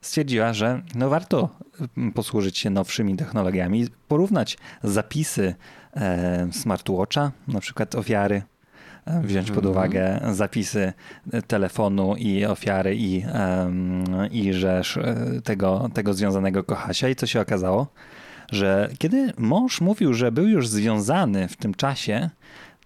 [0.01, 1.49] stwierdziła, że no warto
[1.97, 5.55] mm, posłużyć się nowszymi technologiami, porównać zapisy
[5.97, 8.43] e, smartwatcha, na przykład ofiary,
[9.07, 9.71] e, wziąć pod Mhm.
[9.71, 10.93] uwagę zapisy
[11.33, 13.25] e, telefonu i ofiary i,
[14.31, 17.09] i że sz- tego, tego związanego kochasia.
[17.09, 17.87] I co się okazało?
[18.53, 22.31] że kiedy mąż mówił, że był już związany w tym czasie,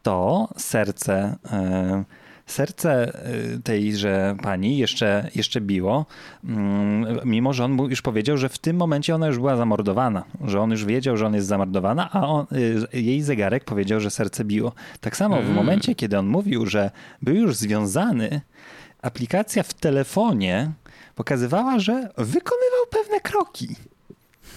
[0.03, 2.05] to serce e,
[2.53, 3.13] serce
[3.57, 6.07] y, tejże pani jeszcze, jeszcze biło,
[6.45, 10.25] mm, mimo że on mu już powiedział, że w tym momencie ona już była zamordowana,
[10.45, 12.47] że on już wiedział, że on jest zamordowana, a on,
[12.93, 14.73] y, jej zegarek powiedział, że serce biło.
[15.01, 15.55] Tak samo w Mm.
[15.55, 16.91] momencie, kiedy on mówił, że
[17.23, 18.41] był już związany,
[19.03, 20.71] aplikacja w telefonie
[21.15, 23.77] pokazywała, że wykonywał pewne kroki.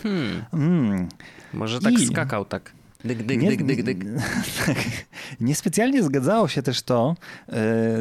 [0.03, 1.08] Hmm, Mm.
[1.53, 2.71] może tak I- skakał tak.
[3.06, 4.06] Dyk, dyk, Nie- dyk, dyk, dyk.
[5.42, 7.16] Niespecjalnie zgadzało się też to
[7.50, 7.54] e,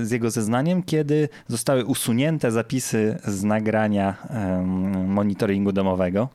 [0.05, 4.17] z jego zeznaniem, kiedy zostały usunięte zapisy z nagrania
[5.07, 6.29] monitoringu domowego.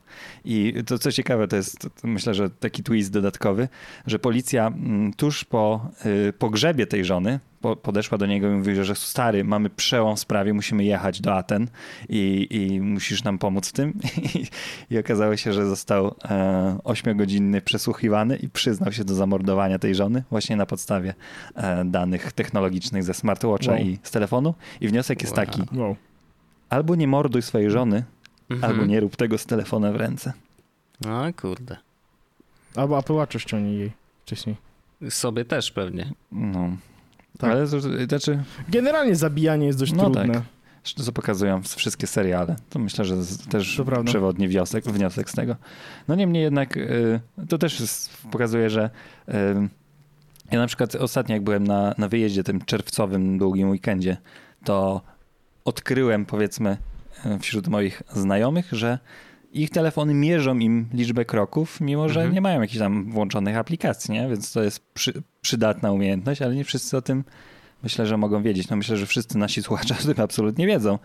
[0.48, 3.68] I to co ciekawe, to jest to myślę, że taki twist dodatkowy,
[4.06, 5.90] że policja mm, tuż po
[6.28, 10.20] y, pogrzebie tej żony po, podeszła do niego i mówi, że stary, mamy przełom w
[10.20, 11.68] sprawie, musimy jechać do Aten
[12.08, 13.92] i, i musisz nam pomóc w tym.
[14.34, 14.46] I,
[14.94, 20.22] i okazało się, że został e, ośmiogodzinny przesłuchiwany i przyznał się do zamordowania tej żony
[20.30, 21.14] właśnie na podstawie
[21.54, 23.80] e, danych technologicznych ze smartwatcha Wow.
[23.80, 24.54] i z telefonu.
[24.80, 25.96] I wniosek jest taki, Wow.
[26.68, 28.04] albo nie morduj swojej żony,
[28.50, 28.72] Mhm.
[28.72, 30.32] albo nie rób tego z telefonem w ręce.
[31.06, 31.76] O kurde.
[32.76, 34.56] Albo Apple Watcha ściągnij jej wcześniej.
[35.10, 36.12] Sobie też pewnie.
[36.32, 36.70] No.
[37.38, 37.50] Tak.
[37.50, 40.34] Ale znaczy, Generalnie zabijanie jest dość No trudne.
[40.34, 40.42] tak.
[41.04, 42.56] co pokazują wszystkie seriale.
[42.70, 43.16] To myślę, że
[43.50, 45.56] też przewodni wniosek, wniosek z tego.
[46.08, 48.90] No niemniej jednak y, to też jest, pokazuje, że
[49.28, 49.32] y,
[50.50, 54.16] ja na przykład ostatnio jak byłem na, na wyjeździe tym czerwcowym długim weekendzie,
[54.64, 55.00] to
[55.64, 56.76] odkryłem powiedzmy
[57.40, 58.98] wśród moich znajomych, że
[59.52, 62.34] ich telefony mierzą im liczbę kroków, mimo że Mhm.
[62.34, 64.28] nie mają jakichś tam włączonych aplikacji, nie?
[64.28, 67.24] Więc to jest przy, przydatna umiejętność, ale nie wszyscy o tym
[67.82, 68.68] myślę, że mogą wiedzieć.
[68.68, 70.98] No myślę, że wszyscy nasi słuchacze o tym absolutnie wiedzą,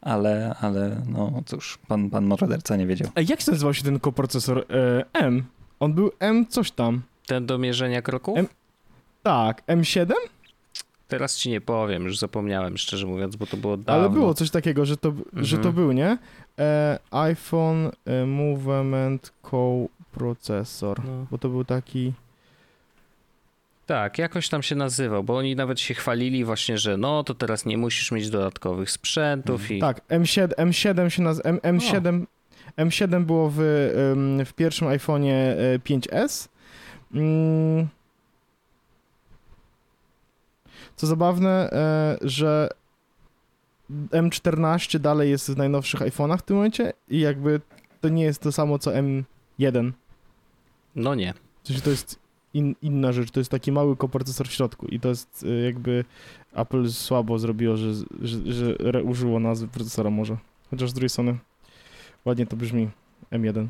[0.00, 3.08] ale, ale no cóż, pan, pan morderca nie wiedział.
[3.16, 4.58] Ej, jak się nazywał się ten koprocesor?
[4.70, 5.44] E, M.
[5.80, 7.02] On był M coś tam.
[7.26, 8.38] Ten do mierzenia kroków?
[8.38, 8.48] Em-
[9.22, 10.12] Tak, M7?
[11.08, 13.92] Teraz ci nie powiem, już zapomniałem, szczerze mówiąc, bo to było dawno.
[14.02, 15.74] Ale było coś takiego, że to, że to Mhm.
[15.74, 16.18] był, nie?
[16.58, 21.04] E, iPhone e, Movement Co-processor.
[21.04, 21.26] No.
[21.30, 22.12] Bo to był taki...
[23.86, 27.66] Tak, jakoś tam się nazywał, bo oni nawet się chwalili właśnie, że no to teraz
[27.66, 29.78] nie musisz mieć dodatkowych sprzętów i...
[29.80, 31.48] Tak, M7, M7 się nazywa...
[31.48, 32.24] M, M7,
[32.78, 33.56] M7 było w,
[34.46, 36.48] w pierwszym iPhone'ie e, 5S.
[37.14, 37.88] Mm.
[40.98, 42.68] Co zabawne, e, że
[44.10, 47.60] M14 dalej jest w najnowszych iPhone'ach w tym momencie i jakby
[48.00, 49.92] to nie jest to samo co M1.
[50.96, 51.34] No nie.
[51.62, 52.18] W sensie to jest
[52.54, 56.04] in, inna rzecz, to jest taki mały koprocesor w środku i to jest y, jakby
[56.52, 58.38] Apple słabo zrobiło, że, że,
[58.92, 60.36] że użyło nazwy procesora może.
[60.70, 61.38] Chociaż z drugiej strony
[62.24, 62.88] ładnie to brzmi
[63.32, 63.66] M1.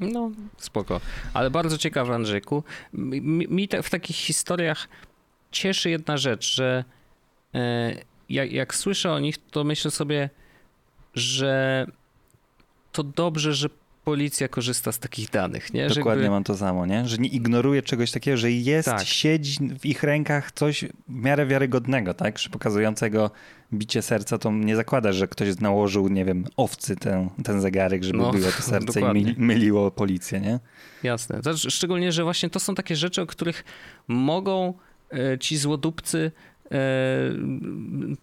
[0.00, 1.00] No, spoko.
[1.34, 2.62] Ale bardzo ciekawe, Andrzejku.
[2.92, 4.88] Mi, mi- mi te, w takich historiach
[5.54, 6.84] cieszy jedna rzecz, że
[7.54, 7.94] e,
[8.28, 10.30] jak, jak słyszę o nich, to myślę sobie,
[11.14, 11.86] że
[12.92, 13.68] to dobrze, że
[14.04, 15.88] policja korzysta z takich danych, nie?
[15.88, 17.08] Dokładnie jakby- mam to samo, nie?
[17.08, 19.04] Że nie ignoruje czegoś takiego, że jest, Tak.
[19.06, 22.38] siedzi w ich rękach coś w miarę wiarygodnego, tak?
[22.38, 23.30] Że pokazującego
[23.72, 28.18] bicie serca, to nie zakłada, że ktoś nałożył, nie wiem, owcy ten, ten zegarek, żeby
[28.18, 29.22] No, było to serce i dokładnie.
[29.22, 30.60] myli, myliło policję, nie?
[31.02, 31.40] Jasne.
[31.42, 33.64] To, szczególnie, że właśnie to są takie rzeczy, o których
[34.08, 34.74] mogą
[35.40, 36.32] ci złodupcy
[36.72, 36.76] e,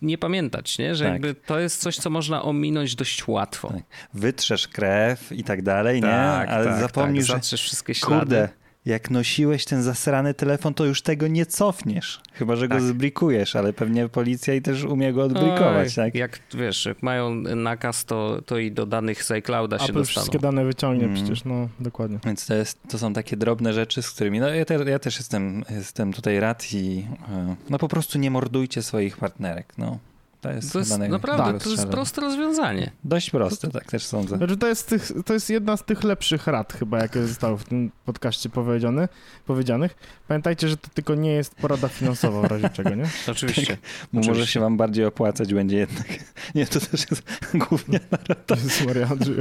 [0.01, 0.95] nie pamiętać, nie?
[0.95, 1.13] Że Tak.
[1.13, 3.67] jakby to jest coś, co można ominąć dość łatwo.
[3.67, 3.83] Tak.
[4.13, 6.13] Wytrzesz krew i tak dalej, nie?
[6.13, 7.27] Ale zapomnij, tak.
[7.27, 8.15] że Zatrzesz wszystkie ślady.
[8.19, 8.49] kurde,
[8.85, 12.21] jak nosiłeś ten zasrany telefon, to już tego nie cofniesz.
[12.33, 12.79] Chyba, że Tak.
[12.79, 16.15] go zbrikujesz, ale pewnie policja i też umie go odbrikować, Oj, tak?
[16.15, 20.05] Jak wiesz, jak mają nakaz, to, to i do danych z iClouda się dostaną.
[20.05, 21.15] wszystkie dane wyciągnie Mm.
[21.15, 22.19] przecież, no dokładnie.
[22.25, 24.39] Więc to, jest, to są takie drobne rzeczy, z którymi.
[24.39, 28.31] No ja, te, ja też jestem, jestem tutaj rad i e, no po prostu nie
[28.31, 29.73] mordujcie swoich partnerek.
[29.77, 29.99] No.
[30.41, 32.91] To jest, To jest naprawdę, to jest proste rozwiązanie.
[33.03, 34.37] Dość proste, tak też sądzę.
[34.37, 37.63] Znaczy to jest, tych, to jest jedna z tych lepszych rad chyba, jakie zostały w
[37.63, 39.09] tym podcaście powiedziane,
[39.45, 39.95] powiedzianych.
[40.27, 43.05] Pamiętajcie, że to tylko nie jest porada finansowa w razie czego, nie?
[43.31, 43.77] Oczywiście.
[44.13, 44.53] Bo może oczywiście.
[44.53, 46.07] się wam bardziej opłacać będzie jednak.
[46.55, 47.23] Nie, to też jest
[47.69, 47.99] głównie
[48.45, 49.35] To jest Maria Andrzej.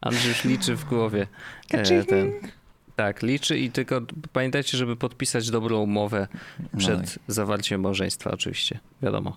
[0.00, 1.26] Andrzej już liczy w głowie.
[1.70, 2.32] E, ten,
[2.96, 4.00] tak, liczy i tylko
[4.32, 6.28] pamiętajcie, żeby podpisać dobrą umowę
[6.78, 7.18] przed No, tak.
[7.28, 9.36] zawarciem małżeństwa, oczywiście, wiadomo.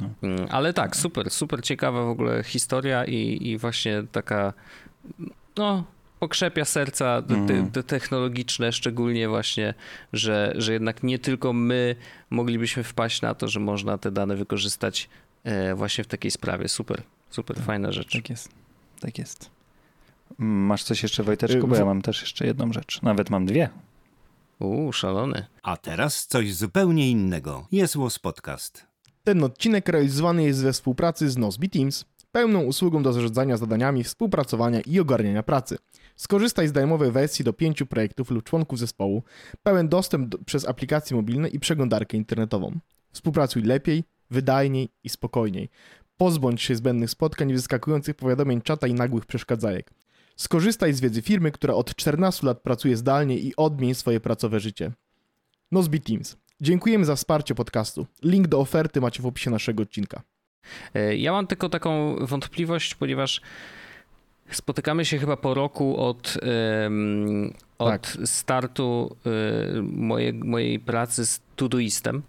[0.00, 0.10] No.
[0.22, 4.52] Mm, Ale tak, super, super ciekawa w ogóle historia i, i właśnie taka,
[5.56, 5.84] no,
[6.18, 7.70] pokrzepia serca te, Mhm.
[7.70, 9.74] te technologiczne, szczególnie właśnie,
[10.12, 11.96] że, że jednak nie tylko my
[12.30, 15.08] moglibyśmy wpaść na to, że można te dane wykorzystać
[15.44, 16.68] e, właśnie w takiej sprawie.
[16.68, 18.12] Super, super, fajna rzecz.
[18.12, 18.48] Tak jest.
[19.00, 19.50] Tak jest.
[20.38, 21.66] Masz coś jeszcze, Wojteczku?
[21.66, 23.02] Y, Bo ja mam też jeszcze jedną rzecz.
[23.02, 23.68] Nawet mam dwie.
[24.60, 25.46] Uuu, szalony.
[25.62, 27.66] A teraz coś zupełnie innego.
[27.72, 28.86] Jest Łos Podcast.
[29.24, 34.80] Ten odcinek realizowany jest we współpracy z Nozbe Teams, pełną usługą do zarządzania zadaniami, współpracowania
[34.80, 35.78] i ogarniania pracy.
[36.16, 39.22] Skorzystaj z darmowej wersji do pięciu projektów lub członków zespołu,
[39.62, 42.78] pełen dostęp do, przez aplikacje mobilne i przeglądarkę internetową.
[43.12, 45.68] Współpracuj lepiej, wydajniej i spokojniej.
[46.16, 49.90] Pozbądź się zbędnych spotkań, wyskakujących powiadomień czata i nagłych przeszkadzajek.
[50.36, 54.92] Skorzystaj z wiedzy firmy, która od 14 lat pracuje zdalnie i odmień swoje pracowe życie.
[55.72, 56.36] Nozbe Teams.
[56.60, 58.06] Dziękujemy za wsparcie podcastu.
[58.22, 60.22] Link do oferty macie w opisie naszego odcinka.
[60.94, 63.40] E, Ja mam tylko taką wątpliwość, ponieważ
[64.50, 68.06] spotykamy się chyba po roku od, em, od Tak.
[68.24, 72.22] startu e, mojej, mojej pracy z Todoistem,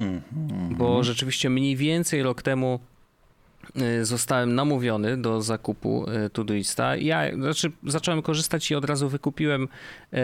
[0.00, 0.74] Mhm.
[0.76, 2.80] bo rzeczywiście mniej więcej rok temu
[4.02, 6.96] zostałem namówiony do zakupu e, Todoista.
[6.96, 9.68] Ja znaczy, zacząłem korzystać i od razu wykupiłem
[10.12, 10.18] e,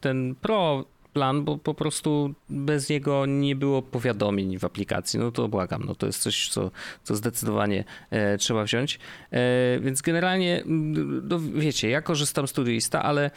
[0.00, 5.18] ten Pro plan, bo po prostu bez niego nie było powiadomień w aplikacji.
[5.20, 6.70] No to błagam, no to jest coś, co,
[7.02, 8.98] co zdecydowanie e, trzeba wziąć.
[9.30, 9.40] E,
[9.80, 10.62] więc generalnie,
[11.22, 13.30] no wiecie, ja korzystam z Todoista, ale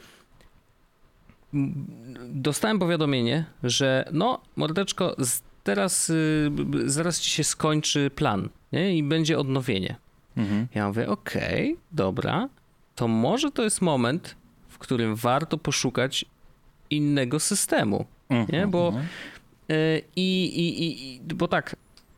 [2.26, 6.52] dostałem powiadomienie, że no, mordeczko, z- teraz y,
[6.86, 8.98] zaraz ci się skończy plan nie?
[8.98, 9.96] i będzie odnowienie.
[10.38, 10.68] Mhm.
[10.76, 12.50] Ja mówię, okej, dobra,
[12.96, 14.36] to może to jest moment,
[14.70, 16.26] w którym warto poszukać
[16.90, 18.06] innego systemu.
[18.50, 18.68] Nie?
[18.68, 19.06] Bo, Mhm.
[19.72, 21.76] y, i, i, i, bo tak,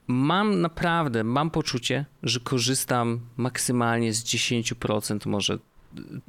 [0.08, 5.60] mam naprawdę, mam poczucie, że korzystam maksymalnie z 10% może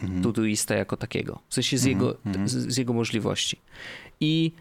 [0.03, 0.23] Mhm.
[0.23, 1.39] Todoista jako takiego.
[1.49, 2.49] W sensie z, Mhm, jego, mhm.
[2.49, 3.59] z, z jego możliwości.
[4.21, 4.53] I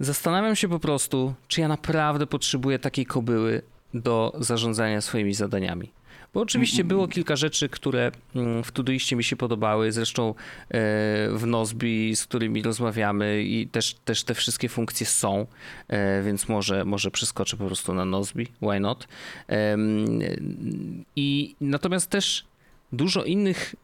[0.00, 3.62] zastanawiam się po prostu, czy ja naprawdę potrzebuję takiej kobyły
[3.94, 5.92] do zarządzania swoimi zadaniami.
[6.34, 10.34] Bo oczywiście było kilka rzeczy, które mm, w Todoiście mi się podobały, zresztą e,
[11.32, 15.46] w Nozbi, z którymi rozmawiamy i też, też te wszystkie funkcje są,
[15.88, 19.08] e, więc może, może przeskoczę po prostu na Nozbi, why not.
[21.16, 22.44] I natomiast też
[22.92, 23.74] dużo innych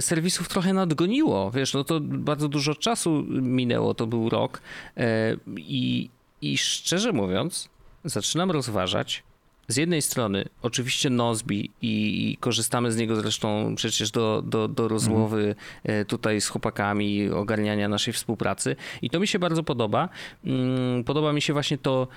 [0.00, 1.50] serwisów trochę nadgoniło.
[1.50, 4.62] Wiesz, no to bardzo dużo czasu minęło, to był rok
[4.96, 6.10] e, i,
[6.42, 7.68] i szczerze mówiąc
[8.04, 9.22] zaczynam rozważać
[9.68, 15.54] z jednej strony oczywiście Nozbi i, korzystamy z niego zresztą przecież do, do, do rozmowy
[15.84, 20.08] e, tutaj z chłopakami, ogarniania naszej współpracy i to mi się bardzo podoba.
[20.44, 22.08] Mm, Podoba mi się właśnie to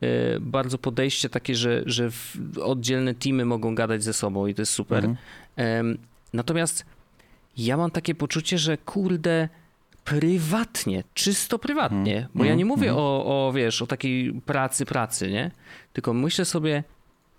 [0.00, 0.06] e,
[0.40, 2.10] bardzo podejście takie, że, że
[2.62, 5.04] oddzielne teamy mogą gadać ze sobą i to jest super.
[5.04, 5.98] Mhm.
[6.32, 6.84] Natomiast
[7.56, 9.48] ja mam takie poczucie, że kurde,
[10.04, 12.28] prywatnie, czysto prywatnie, Mhm.
[12.34, 12.68] bo ja nie Mhm.
[12.68, 13.06] mówię Mhm.
[13.06, 15.50] o, o, wiesz, o takiej pracy, pracy, nie?
[15.92, 16.84] Tylko myślę sobie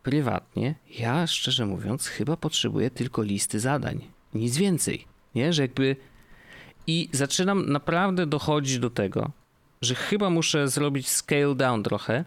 [0.04, 5.54] prywatnie, ja szczerze mówiąc, chyba potrzebuję tylko listy zadań, nic więcej, nie?
[5.54, 5.96] Że jakby
[6.88, 9.32] i zaczynam naprawdę dochodzić do tego,
[9.82, 12.26] że chyba muszę zrobić scale down trochę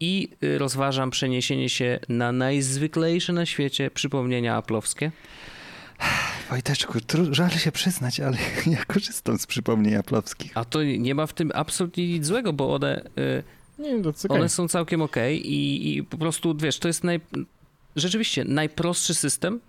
[0.00, 5.12] i y, rozważam przeniesienie się na najzwyklejsze na świecie przypomnienia aplowskie.
[6.50, 8.36] Wojteczku, tru- żal się przyznać, ale
[8.66, 10.52] ja korzystam z przypomnień aplowskich.
[10.54, 13.42] A to nie ma w tym absolutnie nic złego, bo one, y,
[13.78, 14.38] Nie, okej.
[14.38, 17.20] one są całkiem ok i, i po prostu, wiesz, to jest naj,
[17.96, 19.60] rzeczywiście najprostszy system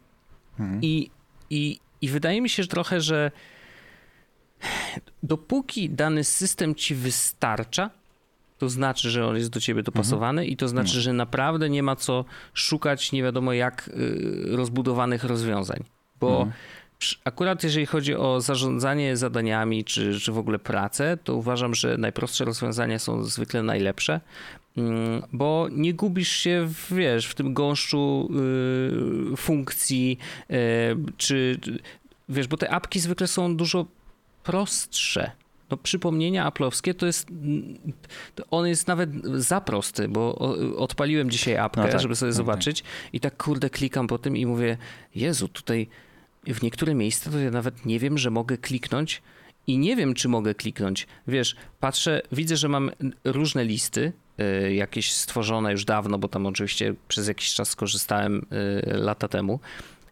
[0.60, 0.82] Mhm.
[0.82, 1.10] i,
[1.50, 3.32] i, i wydaje mi się że trochę, że
[5.24, 7.90] dopóki dany system ci wystarcza,
[8.58, 11.96] to znaczy, że on jest do ciebie dopasowany i to znaczy, że naprawdę nie ma
[11.96, 15.84] co szukać nie wiadomo jak y, rozbudowanych rozwiązań.
[16.22, 16.52] Bo Mhm.
[17.24, 22.46] akurat jeżeli chodzi o zarządzanie zadaniami czy, czy w ogóle pracę, to uważam, że najprostsze
[22.46, 24.22] rozwiązania są zwykle najlepsze,
[24.78, 28.30] mm, bo nie gubisz się w, wiesz, w tym gąszczu
[29.34, 30.18] y, funkcji,
[30.52, 30.56] y,
[31.18, 31.60] czy
[32.30, 33.86] wiesz, bo te apki zwykle są dużo
[34.44, 35.32] prostsze.
[35.70, 37.28] No, przypomnienia aplowskie to jest.
[38.36, 40.36] to On jest nawet za prosty, bo
[40.78, 42.38] odpaliłem dzisiaj apkę, No tak, żeby sobie no tak.
[42.38, 44.78] zobaczyć, i tak kurde klikam po tym i mówię:
[45.16, 45.88] Jezu, tutaj
[46.48, 49.22] w niektóre miejsca to ja nawet nie wiem, że mogę kliknąć
[49.68, 51.08] i nie wiem, czy mogę kliknąć.
[51.28, 52.92] Wiesz, patrzę, widzę, że mam
[53.24, 54.14] różne listy,
[54.68, 58.46] y, jakieś stworzone już dawno, bo tam oczywiście przez jakiś czas skorzystałem
[58.86, 59.60] y, lata temu.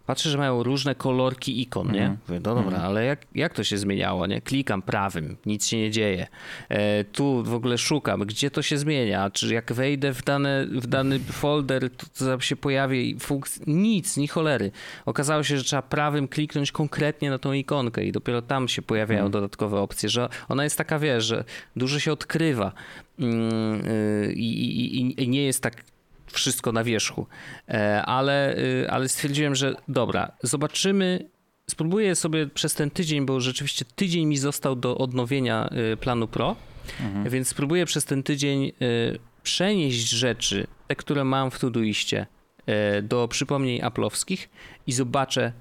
[0.09, 2.01] Patrzę, że mają różne kolorki ikon, nie?
[2.01, 2.17] Mhm.
[2.27, 4.41] Mówię, no dobra, ale jak, jak to się zmieniało, nie?
[4.41, 6.27] Klikam prawym, nic się nie dzieje.
[6.69, 10.87] E, tu w ogóle szukam, gdzie to się zmienia, czy jak wejdę w, dane, w
[10.87, 14.71] dany folder, to, to się pojawi funkcja, nic, ni cholery.
[15.05, 19.19] Okazało się, że trzeba prawym kliknąć konkretnie na tą ikonkę i dopiero tam się pojawiają
[19.19, 19.31] Mhm.
[19.31, 21.43] dodatkowe opcje, że ona jest taka, wiesz, że
[21.75, 22.71] dużo się odkrywa
[23.19, 25.83] mm, y, i, i, i nie jest tak
[26.31, 27.27] wszystko na wierzchu.
[27.67, 31.29] E, Ale, y, ale stwierdziłem, że dobra, zobaczymy,
[31.69, 36.55] spróbuję sobie przez ten tydzień, bo rzeczywiście tydzień mi został do odnowienia y, planu Pro,
[37.01, 37.29] mhm.
[37.29, 42.25] więc spróbuję przez ten tydzień y, przenieść rzeczy, te, które mam w Todoiście,
[43.03, 44.49] do przypomnień aplowskich
[44.87, 45.51] i zobaczę,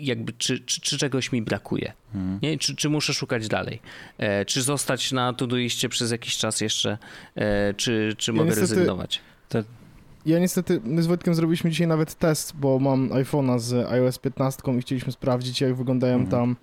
[0.00, 2.38] jakby czy, czy, czy, czegoś mi brakuje, mhm.
[2.42, 2.58] nie?
[2.58, 3.80] Czy, czy muszę szukać dalej,
[4.18, 6.98] e, czy zostać na Todoiście przez jakiś czas jeszcze,
[7.34, 9.20] e, czy, czy mogę niestety, rezygnować.
[9.48, 9.58] To...
[10.26, 14.62] Ja niestety, my z Wojtkiem zrobiliśmy dzisiaj nawet test, bo mam iPhone'a z iOS 15
[14.78, 16.30] i chcieliśmy sprawdzić, jak wyglądają mhm.
[16.30, 16.56] tam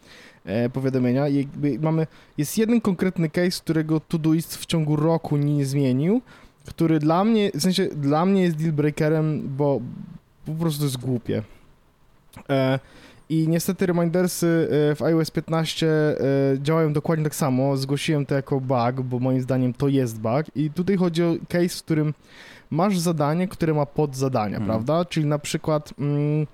[0.46, 1.30] e, powiadomienia.
[1.30, 1.48] I
[1.82, 2.08] mamy,
[2.38, 6.22] jest jeden konkretny case, którego Todoist w ciągu roku nie zmienił,
[6.66, 9.82] który dla mnie, w sensie dla mnie jest deal breakerem, bo
[10.46, 11.44] po prostu jest głupie.
[12.50, 12.80] E,
[13.30, 16.16] I niestety remindersy e, w iOS 15 e,
[16.62, 17.78] działają dokładnie tak samo.
[17.78, 20.46] Zgłosiłem to jako bug, bo moim zdaniem to jest bug.
[20.56, 22.14] I tutaj chodzi o case, w którym
[22.72, 24.68] masz zadanie, które ma podzadania, hmm.
[24.68, 25.06] prawda?
[25.06, 26.48] Czyli na przykład mm,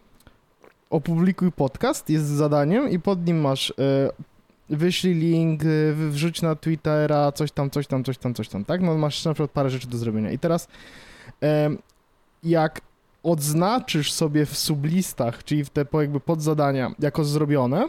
[0.90, 3.74] opublikuj podcast jest zadaniem i pod nim masz
[4.70, 5.62] wyślij link,
[5.96, 8.82] wrzuć na Twittera, coś tam, coś tam, coś tam, coś tam, tak?
[8.82, 10.32] No masz na przykład parę rzeczy do zrobienia.
[10.32, 10.68] I teraz
[12.44, 12.82] jak
[13.24, 17.88] odznaczysz sobie w sublistach, czyli w te jakby podzadania, jako zrobione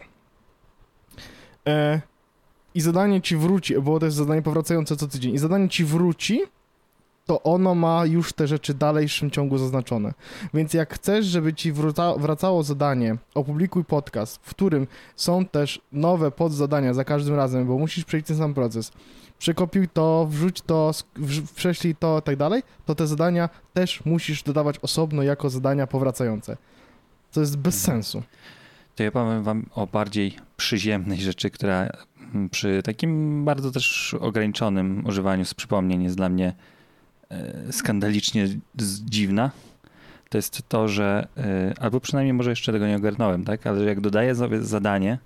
[2.75, 6.43] i zadanie ci wróci, bo to jest zadanie powracające co tydzień, i zadanie ci wróci,
[7.29, 10.15] to ono ma już te rzeczy w dalszym ciągu zaznaczone.
[10.55, 16.31] Więc jak chcesz, żeby ci wraca, wracało zadanie, opublikuj podcast, w którym są też nowe
[16.31, 18.93] podzadania za każdym razem, bo musisz przejść ten sam proces,
[19.39, 20.91] przekopiuj to, wrzuć to,
[21.55, 26.57] prześlij to, tak dalej, to te zadania też musisz dodawać osobno jako zadania powracające.
[27.33, 28.03] To jest bez mhm.
[28.03, 28.23] sensu.
[28.97, 31.89] To ja powiem wam o bardziej przyziemnej rzeczy, która
[32.35, 36.55] mm, przy takim bardzo też ograniczonym używaniu z przypomnień jest dla mnie
[37.71, 38.49] skandalicznie
[39.05, 39.51] dziwna.
[40.29, 43.67] To jest to, że, e, albo przynajmniej może jeszcze tego nie ogarnąłem, tak?
[43.67, 45.19] Ale jak dodaję sobie zadanie,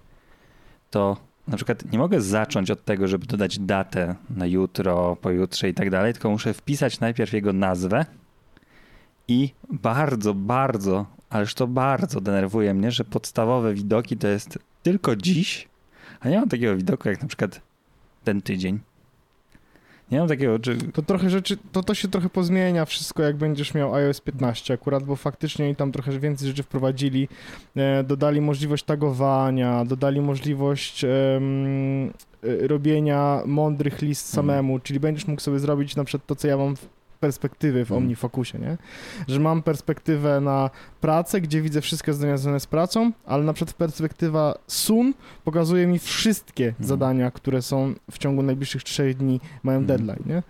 [0.91, 1.17] to
[1.49, 5.91] na przykład nie mogę zacząć od tego, żeby dodać datę na jutro, pojutrze i tak
[5.91, 8.07] dalej, tylko muszę wpisać najpierw jego nazwę
[9.29, 15.69] i bardzo, bardzo, ależ to bardzo denerwuje mnie, że podstawowe widoki to jest tylko dziś,
[16.21, 17.61] a nie mam takiego widoku jak na przykład
[18.25, 18.81] ten tydzień.
[20.13, 20.77] Nie mam takiego, czy...
[20.77, 25.05] To trochę rzeczy, to, to się trochę pozmienia wszystko, jak będziesz miał iOS 15 akurat,
[25.05, 27.29] bo faktycznie i tam trochę więcej rzeczy wprowadzili,
[27.77, 31.41] e, dodali możliwość tagowania, dodali możliwość e,
[32.43, 34.47] robienia mądrych list mhm.
[34.47, 37.91] samemu, czyli będziesz mógł sobie zrobić na przykład to, co ja mam w perspektywy w
[37.93, 38.03] mm.
[38.03, 38.79] OmniFocusie, nie?
[39.29, 40.71] Że mam perspektywę na
[41.01, 45.15] pracę, gdzie widzę wszystkie zadania związane z pracą, ale na przykład perspektywa Sun
[45.45, 46.75] pokazuje mi wszystkie mm.
[46.81, 49.87] zadania, które są w ciągu najbliższych trzech dni, mają mm.
[49.87, 50.43] deadline, nie?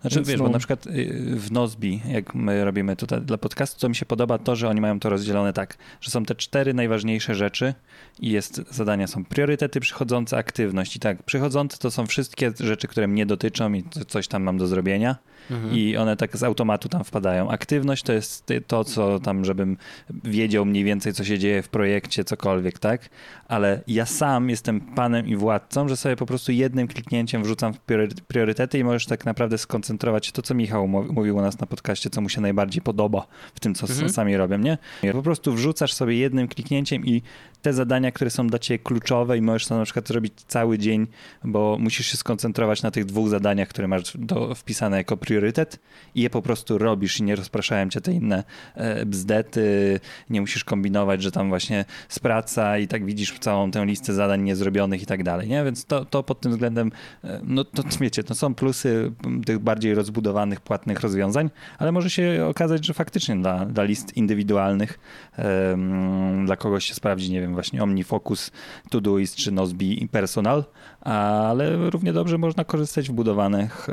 [0.00, 0.44] Znaczy, wiesz, no...
[0.44, 4.06] bo na przykład y, w Nozbi, jak my robimy tutaj dla podcastu, to mi się
[4.06, 7.74] podoba to, że oni mają to rozdzielone tak, że są te cztery najważniejsze rzeczy
[8.20, 13.08] i jest zadania są priorytety przychodzące, aktywność i tak, przychodzące to są wszystkie rzeczy, które
[13.08, 15.16] mnie dotyczą i coś tam mam do zrobienia
[15.50, 15.74] mhm.
[15.74, 17.50] i one tak z automatu tam wpadają.
[17.50, 19.76] Aktywność to jest to, co tam, żebym
[20.24, 23.08] wiedział mniej więcej, co się dzieje w projekcie, cokolwiek, tak?
[23.48, 27.80] Ale ja sam jestem panem i władcą, że sobie po prostu jednym kliknięciem wrzucam w
[28.28, 32.10] priorytety i możesz tak naprawdę skoncentrować się to, co Michał mówił u nas na podcaście,
[32.10, 34.08] co mu się najbardziej podoba w tym, co mhm.
[34.10, 34.78] sami robią, nie?
[35.12, 37.22] Po prostu wrzucasz sobie jednym kliknięciem i
[37.62, 41.06] te zadania, które są dla ciebie kluczowe i możesz to na przykład zrobić cały dzień,
[41.44, 45.80] bo musisz się skoncentrować na tych dwóch zadaniach, które masz do, wpisane jako priorytet
[46.14, 50.64] i je po prostu robisz i nie rozpraszają cię te inne e, bzdety, nie musisz
[50.64, 55.06] kombinować, że tam właśnie z praca i tak widzisz całą tę listę zadań niezrobionych i
[55.06, 55.64] tak dalej, nie?
[55.64, 56.92] Więc to, to pod tym względem,
[57.24, 59.12] e, no to wiecie, to są plusy
[59.46, 64.98] tych bardziej rozbudowanych, płatnych rozwiązań, ale może się okazać, że faktycznie dla, dla list indywidualnych
[65.38, 68.50] um, dla kogoś się sprawdzi, nie wiem, właśnie OmniFocus,
[68.90, 70.64] Todoist czy Nozbi i Personal,
[71.00, 73.88] ale równie dobrze można korzystać w budowanych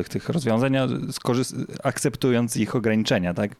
[0.00, 0.76] systemowych tych rozwiązań,
[1.82, 3.56] akceptując ich ograniczenia, tak?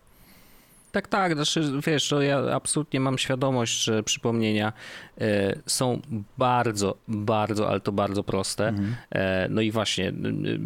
[0.93, 4.72] Tak, tak, znaczy, wiesz, ja absolutnie mam świadomość, że przypomnienia
[5.20, 6.01] e, są
[6.38, 8.68] bardzo, bardzo, ale to bardzo proste.
[8.68, 8.97] Mhm.
[9.11, 10.12] E, no i właśnie,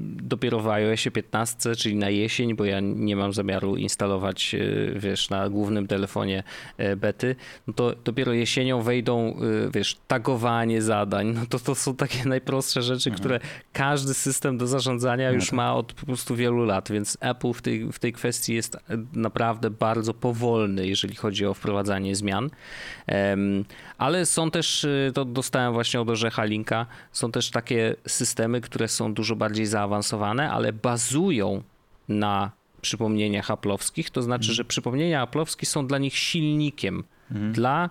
[0.02, 5.30] dopiero w iOSie 15, czyli na jesień, bo ja nie mam zamiaru instalować, e, wiesz,
[5.30, 6.42] na głównym telefonie
[6.96, 9.40] bety, no to dopiero jesienią wejdą,
[9.74, 13.20] wiesz, tagowanie zadań, no to to są takie najprostsze rzeczy, mhm.
[13.20, 13.40] które
[13.72, 15.56] każdy system do zarządzania już mhm.
[15.56, 18.76] ma od po prostu wielu lat, więc Apple w tej, w tej kwestii jest
[19.12, 22.50] naprawdę bardzo powolny, jeżeli chodzi o wprowadzanie zmian.
[23.98, 28.88] Ale są też, y, to dostałem właśnie od Orzecha linka, są też takie systemy, które
[28.88, 31.62] są dużo bardziej zaawansowane, ale bazują
[32.08, 32.50] na
[32.80, 34.54] przypomnieniach aplowskich, to znaczy, mhm.
[34.54, 37.52] że przypomnienia aplowskie są dla nich silnikiem mhm.
[37.52, 37.90] dla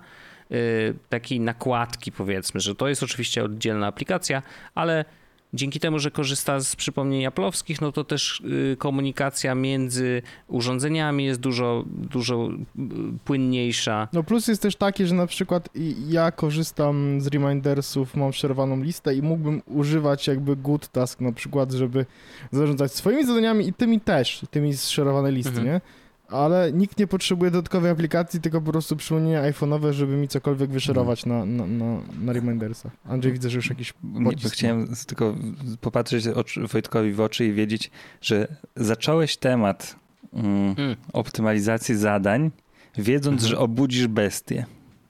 [0.51, 4.41] y, takiej nakładki, powiedzmy, że to jest oczywiście oddzielna aplikacja,
[4.75, 5.05] ale
[5.53, 8.41] dzięki temu, że korzysta z przypomnień Apple'owskich, no to też
[8.73, 12.79] y, komunikacja między urządzeniami jest dużo, dużo y,
[13.25, 14.07] płynniejsza.
[14.13, 15.69] No plus jest też taki, że na przykład
[16.07, 21.71] ja korzystam z remindersów, mam szerowaną listę i mógłbym używać jakby good task na przykład,
[21.71, 22.05] żeby
[22.51, 25.67] zarządzać swoimi zadaniami i tymi też, tymi z szerowanej listy, mhm.
[25.67, 25.81] nie?
[26.27, 31.25] Ale nikt nie potrzebuje dodatkowej aplikacji, tylko po prostu przypomnienia iPhone'owe, żeby mi cokolwiek wyszerować
[31.25, 32.91] na, na, na, na Remindersach.
[33.05, 33.93] Andrzej, widzę, że już jakiś
[34.23, 34.55] pocisk.
[34.55, 35.35] Chciałem tylko
[35.81, 36.25] popatrzeć
[36.71, 39.95] Wojtkowi w oczy i wiedzieć, że zacząłeś temat
[40.33, 40.95] mm, mm.
[41.13, 42.51] optymalizacji zadań,
[42.97, 43.49] wiedząc, mhm.
[43.49, 44.65] że obudzisz bestię.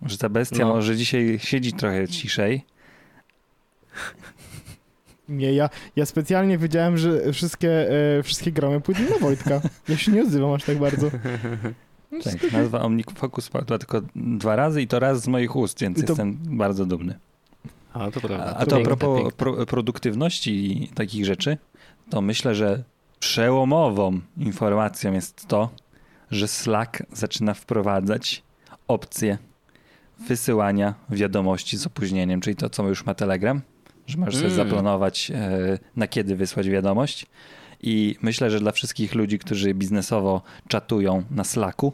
[0.05, 0.73] Że ta bestia no.
[0.73, 2.65] może dzisiaj siedzi trochę ciszej.
[5.29, 9.61] Nie, ja, ja specjalnie wiedziałem, że wszystkie, e, wszystkie gramy pójdą na Wojtka.
[9.89, 11.11] Ja się nie odzywam aż tak bardzo.
[12.23, 16.11] Tak, nazwa OmniFocus padła tylko dwa razy i to raz z moich ust, więc to...
[16.11, 17.19] jestem bardzo dumny.
[17.93, 18.45] A, to prawda.
[18.45, 21.57] A, a to a propos pro, produktywności i takich rzeczy,
[22.09, 22.83] to myślę, że
[23.19, 25.69] przełomową informacją jest to,
[26.31, 28.43] że Slack zaczyna wprowadzać
[28.87, 29.37] opcję
[30.27, 33.61] wysyłania wiadomości z opóźnieniem, czyli to, co już ma Telegram
[34.07, 34.57] że możesz sobie mm.
[34.57, 37.25] zaplanować, e, na kiedy wysłać wiadomość.
[37.81, 41.93] I myślę, że dla wszystkich ludzi, którzy biznesowo czatują na Slacku,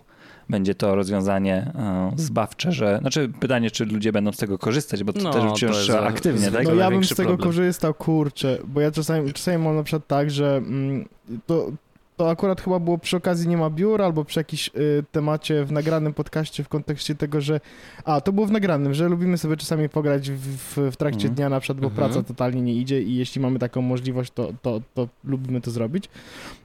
[0.50, 2.98] będzie to rozwiązanie e, zbawcze, że.
[3.02, 6.52] Znaczy, pytanie, czy ludzie będą z tego korzystać, bo to no, też wciąż trzeba aktywnie,
[6.52, 6.66] tak?
[6.66, 7.50] No ja bym z tego problem.
[7.50, 11.10] korzystał, kurczę, bo ja czasami, czasami mam na przykład tak, że mm,
[11.46, 11.72] to
[12.20, 15.72] to akurat chyba było przy okazji Nie ma biura albo przy jakimś y, temacie w
[15.72, 17.60] nagranym podcaście w kontekście tego, że
[18.04, 21.36] a, to było w nagranym, że lubimy sobie czasami pograć w, w, w trakcie mm.
[21.36, 22.00] dnia na przykład, bo mm -hmm.
[22.00, 26.10] praca totalnie nie idzie i jeśli mamy taką możliwość, to, to, to lubimy to zrobić.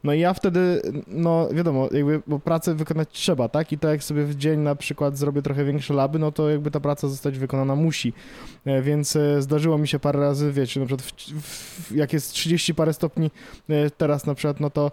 [0.05, 3.73] No i ja wtedy, no wiadomo, jakby, bo pracę wykonać trzeba, tak?
[3.73, 6.71] I to jak sobie w dzień na przykład zrobię trochę większe laby, no to jakby
[6.71, 8.13] ta praca zostać wykonana musi.
[8.65, 12.33] E, więc e, zdarzyło mi się parę razy, wiecie, na przykład w, w, jak jest
[12.33, 13.31] 30 parę stopni
[13.69, 14.91] e, teraz na przykład, no to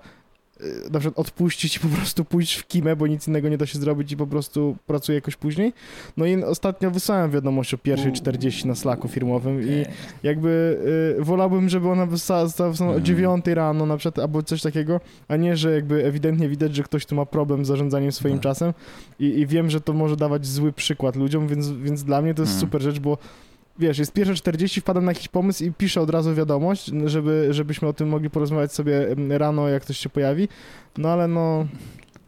[0.92, 3.80] na przykład odpuścić i po prostu pójść w kimę, bo nic innego nie da się
[3.80, 5.74] zrobić i po prostu pracuję jakoś później.
[6.18, 9.70] No i ostatnio wysłałem wiadomość o pierwszej 40 na Slacku firmowym okay.
[9.70, 9.86] i
[10.24, 10.80] jakby
[11.20, 13.56] y, wolałbym, żeby ona została wysłana o 9 mhm.
[13.56, 17.16] rano na przykład, albo coś takiego, a nie, że jakby ewidentnie widać, że ktoś tu
[17.16, 18.44] ma problem z zarządzaniem swoim tak.
[18.44, 18.74] czasem
[19.20, 22.42] I, i wiem, że to może dawać zły przykład ludziom, więc, więc dla mnie to
[22.42, 22.68] jest mhm.
[22.68, 23.18] super rzecz, bo
[23.82, 27.88] wiesz, jest pierwsze 40, wpadam na jakiś pomysł i piszę od razu wiadomość, żeby, żebyśmy
[27.88, 30.48] o tym mogli porozmawiać sobie rano, jak coś się pojawi.
[30.98, 31.68] No ale no,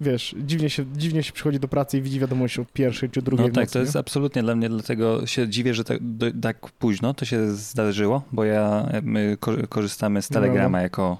[0.02, 3.48] wiesz, dziwnie się, dziwnie się przychodzi do pracy i widzi wiadomość o pierwszej czy drugiej
[3.48, 7.14] No tak, to jest absolutnie dla mnie, dlatego się dziwię, że tak, do, tak późno
[7.14, 9.38] to się zdarzyło, bo ja, my
[9.70, 10.82] korzystamy z Telegrama no.
[10.82, 11.18] jako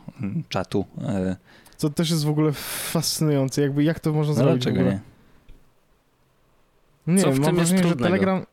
[0.50, 0.86] czatu.
[1.02, 1.36] E.
[1.78, 2.52] Co też jest w ogóle
[2.92, 5.00] fascynujące, jakby jak to można no zrobić dlaczego nie?
[7.08, 8.04] Nie, Co w tym jest trudnego?
[8.04, 8.46] Telegram,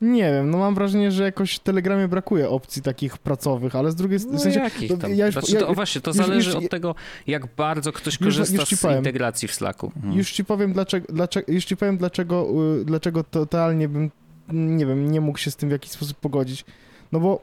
[0.00, 3.94] nie wiem, no mam wrażenie, że jakoś w Telegramie brakuje opcji takich pracowych, ale z
[3.94, 4.34] drugiej strony...
[4.34, 5.14] No w sensie, jakich tam?
[5.14, 6.94] Ja już, znaczy, to, ja, właśnie, to już, zależy już, od tego,
[7.26, 8.98] jak bardzo ktoś korzysta z powiem.
[8.98, 9.92] integracji w Slacku.
[9.96, 10.14] Mhm.
[10.14, 12.46] Już ci powiem, dlaczego, dlaczego, już ci powiem dlaczego,
[12.80, 14.10] y, dlaczego totalnie bym,
[14.52, 16.64] nie wiem, nie mógł się z tym w jakiś sposób pogodzić.
[17.12, 17.42] No bo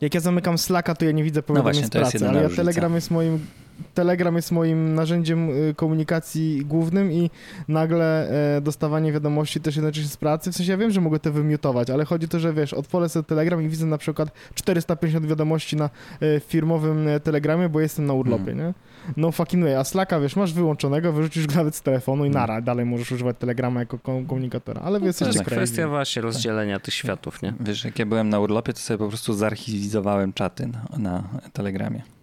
[0.00, 2.94] jak ja zamykam Slacka, to ja nie widzę powiadomień no z pracy, ale ja Telegram
[2.94, 3.46] jest moim
[3.94, 7.30] Telegram jest moim narzędziem y, komunikacji głównym i
[7.68, 10.52] nagle e, dostawanie wiadomości też jednocześnie z pracy.
[10.52, 13.08] W sensie ja wiem, że mogę to wymiutować, ale chodzi o to, że wiesz, odpolę
[13.08, 18.06] sobie Telegram i widzę na przykład 450 wiadomości na e, firmowym e, Telegramie, bo jestem
[18.06, 18.66] na urlopie, hmm.
[18.66, 18.74] nie?
[19.16, 19.76] No fucking way.
[19.76, 22.42] A Slacka, wiesz, masz wyłączonego, wyrzucisz go nawet z telefonu i hmm.
[22.48, 26.94] nara, dalej możesz używać Telegrama jako komunikatora, ale no, To jest kwestia właśnie rozdzielenia tych
[26.94, 27.54] światów, nie?
[27.60, 32.15] Wiesz, jak ja byłem na urlopie, to sobie po prostu zarchiwizowałem czaty na, na Telegramie.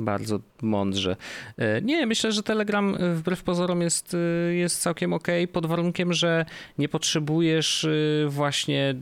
[0.00, 1.16] Bardzo mądrze.
[1.56, 6.12] E, nie, myślę, że Telegram e, wbrew pozorom jest, e, jest całkiem ok, pod warunkiem,
[6.12, 6.46] że
[6.78, 7.86] nie potrzebujesz
[8.28, 8.94] właśnie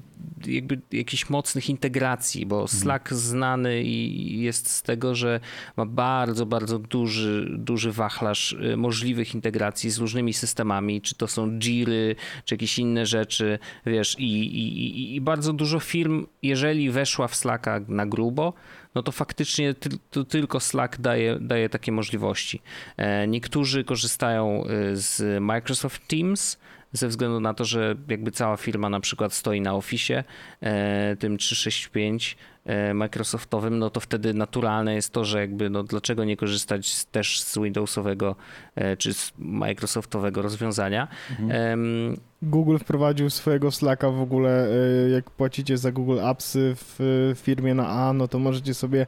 [0.47, 2.81] jakby jakichś mocnych integracji, bo mhm.
[2.81, 5.41] Slack znany i jest z tego, że
[5.77, 12.17] ma bardzo, bardzo duży, duży wachlarz możliwych integracji z różnymi systemami, czy to są Jiry,
[12.45, 17.81] czy jakieś inne rzeczy, wiesz, i, i, i bardzo dużo firm, jeżeli weszła w Slacka
[17.89, 18.53] na grubo,
[18.99, 22.63] no to faktycznie ty, to tylko Slack daje, daje takie możliwości.
[22.97, 26.59] E, niektórzy korzystają e, z Microsoft Teams,
[26.93, 30.25] ze względu na to, że jakby cała firma na przykład stoi na Office,
[30.61, 32.58] e, tym 365 e,
[32.95, 37.41] Microsoftowym, no to wtedy naturalne jest to, że jakby no dlaczego nie korzystać z, też
[37.41, 38.37] z Windowsowego
[38.75, 41.09] e, czy z Microsoftowego rozwiązania.
[41.41, 42.17] Mhm.
[42.43, 44.69] Google wprowadził swojego Slacka w ogóle,
[45.07, 49.07] e, jak płacicie za Google Appsy w firmie na A, no to możecie sobie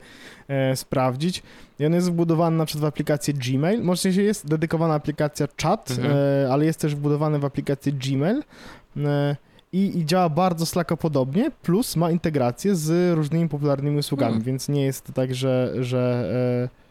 [0.74, 1.42] sprawdzić.
[1.78, 3.82] I on jest wbudowany na przykład w aplikację Gmail.
[3.82, 6.16] Może jest dedykowana aplikacja Chat, mhm.
[6.52, 8.42] ale jest też wbudowany w aplikację Gmail
[9.72, 14.46] i, i działa bardzo Slacka podobnie, plus ma integrację z różnymi popularnymi usługami, hmm.
[14.46, 16.30] więc nie jest tak, że, że
[16.76, 16.90] e,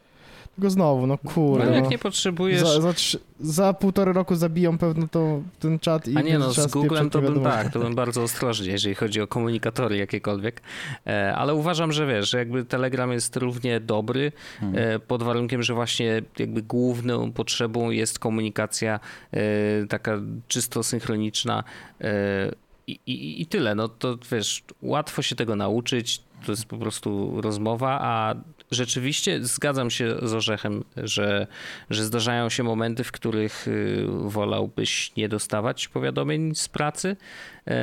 [0.60, 1.66] tylko znowu, no kurde.
[1.66, 1.90] No, jak no.
[1.90, 2.62] nie potrzebujesz...
[2.62, 2.94] Za, za,
[3.40, 6.18] za półtorej roku zabiją pewno to, ten czat i...
[6.18, 9.28] A nie no, z Googlem to bym tak, to bym bardzo ostrożnie, jeżeli chodzi o
[9.28, 10.62] komunikatory jakiekolwiek.
[11.08, 14.78] E, ale uważam, że wiesz, że jakby Telegram jest równie dobry hmm.
[14.78, 19.00] e, pod warunkiem, że właśnie jakby główną potrzebą jest komunikacja
[19.32, 19.40] e,
[19.88, 21.64] taka czysto synchroniczna
[22.92, 23.76] i, i, I tyle.
[23.76, 26.22] No to wiesz, łatwo się tego nauczyć.
[26.46, 28.36] To jest po prostu rozmowa, a
[28.72, 31.48] rzeczywiście zgadzam się z Orzechem, że,
[31.90, 37.16] że zdarzają się momenty, w których y, wolałbyś nie dostawać powiadomień z pracy,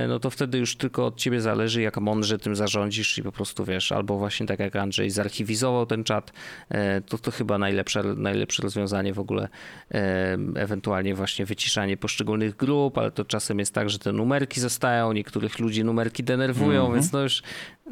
[0.09, 3.65] no to wtedy już tylko od ciebie zależy, jak mądrze tym zarządzisz i po prostu
[3.65, 6.33] wiesz, albo właśnie tak jak Andrzej zarchiwizował ten czat,
[6.69, 9.49] e, to to chyba najlepsze, najlepsze rozwiązanie w ogóle,
[9.95, 15.13] e, ewentualnie właśnie wyciszanie poszczególnych grup, ale to czasem jest tak, że te numerki zostają,
[15.13, 16.95] niektórych ludzi numerki denerwują, mm -hmm.
[16.95, 17.43] więc no już,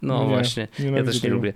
[0.02, 1.34] no nie, właśnie, ja też nie tego.
[1.34, 1.52] lubię.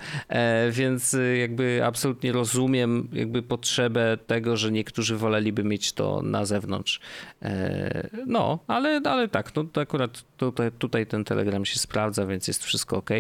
[0.71, 7.01] Więc jakby absolutnie rozumiem jakby potrzebę tego, że niektórzy woleliby mieć to na zewnątrz.
[7.43, 12.49] E, no, ale, ale tak, no to akurat tutaj, tutaj ten Telegram się sprawdza, więc
[12.49, 13.11] jest wszystko ok.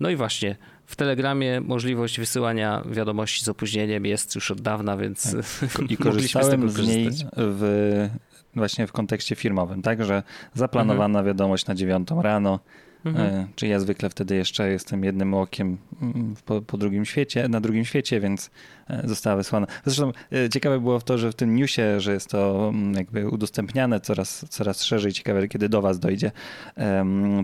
[0.00, 0.56] No i właśnie
[0.86, 5.90] w Telegramie możliwość wysyłania wiadomości z opóźnieniem jest już od dawna, więc tak.
[5.90, 8.08] I korzystałem z, z niej w,
[8.54, 10.22] właśnie w kontekście firmowym, tak, że
[10.54, 11.26] zaplanowana mhm.
[11.26, 12.60] wiadomość na dziewiątą rano,
[13.06, 13.34] Mhm.
[13.34, 17.60] E, czy ja zwykle wtedy jeszcze jestem jednym okiem mm, po, po, drugim świecie, na
[17.60, 18.50] drugim świecie, więc
[18.90, 19.66] e, została wysłana.
[19.84, 24.00] Zresztą e, ciekawe było to, że w tym newsie, że jest to mm, jakby udostępniane
[24.00, 26.30] coraz, coraz szerzej, ciekawe kiedy do was dojdzie,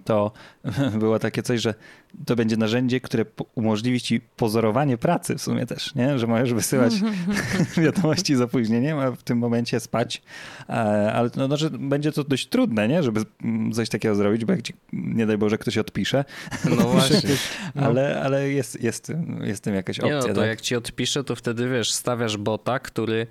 [0.05, 0.33] to
[0.99, 1.75] było takie coś, że
[2.27, 6.19] to będzie narzędzie, które umożliwi ci pozorowanie pracy w sumie też, nie?
[6.19, 6.93] że możesz wysyłać
[7.85, 10.23] wiadomości z opóźnieniem, a w tym momencie spać,
[11.13, 13.03] ale no, no, że będzie to dość trudne, nie?
[13.03, 13.21] żeby
[13.73, 16.25] coś takiego zrobić, bo jak ci, nie daj Boże, ktoś odpisze,
[16.65, 17.31] no właśnie.
[17.75, 17.83] No.
[17.83, 20.15] ale, ale jest, jest, jest tym jakaś opcja.
[20.15, 20.49] Nie no, to tak?
[20.49, 23.27] jak ci odpisze, to wtedy wiesz, stawiasz bota, który e,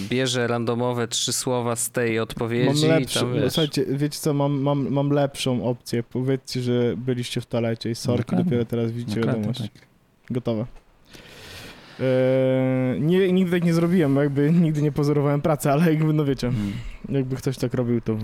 [0.00, 2.86] bierze randomowe trzy słowa z tej odpowiedzi.
[2.86, 6.02] Mam lepszy, tam, słuchajcie, wiecie co, mam, mam, mam lepszą opcję.
[6.02, 8.44] Powiedzcie, że byliście w toalecie i sorki, Dokładnie.
[8.44, 9.60] dopiero teraz widzicie Dokładnie, wiadomość.
[9.60, 9.86] Tak.
[10.30, 10.66] Gotowe.
[12.00, 16.50] Eee, nie, nigdy tak nie zrobiłem, jakby nigdy nie pozorowałem pracy, ale jakby, no wiecie,
[16.50, 16.72] hmm.
[17.08, 18.16] jakby ktoś tak robił, to...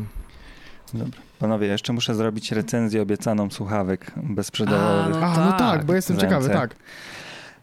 [0.94, 1.20] Dobra.
[1.38, 5.16] Panowie, jeszcze muszę zrobić recenzję obiecaną słuchawek bezprzedawowych.
[5.16, 5.44] A, no, A, tak.
[5.44, 6.76] no tak, bo jestem ciekawy, tak.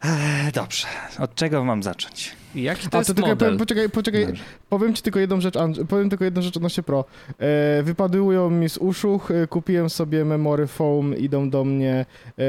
[0.03, 0.87] Eee, dobrze,
[1.19, 2.35] od czego mam zacząć?
[2.55, 3.57] Jaki to A, jest to model?
[3.57, 4.43] poczekaj, poczekaj, Dobrze.
[4.69, 5.55] powiem ci tylko jedną rzecz,
[5.89, 7.05] powiem tylko jedną rzecz odnośnie Pro.
[7.39, 12.05] E, wypadują mi z uszu, e, kupiłem sobie Memory Foam, idą do mnie,
[12.39, 12.43] e,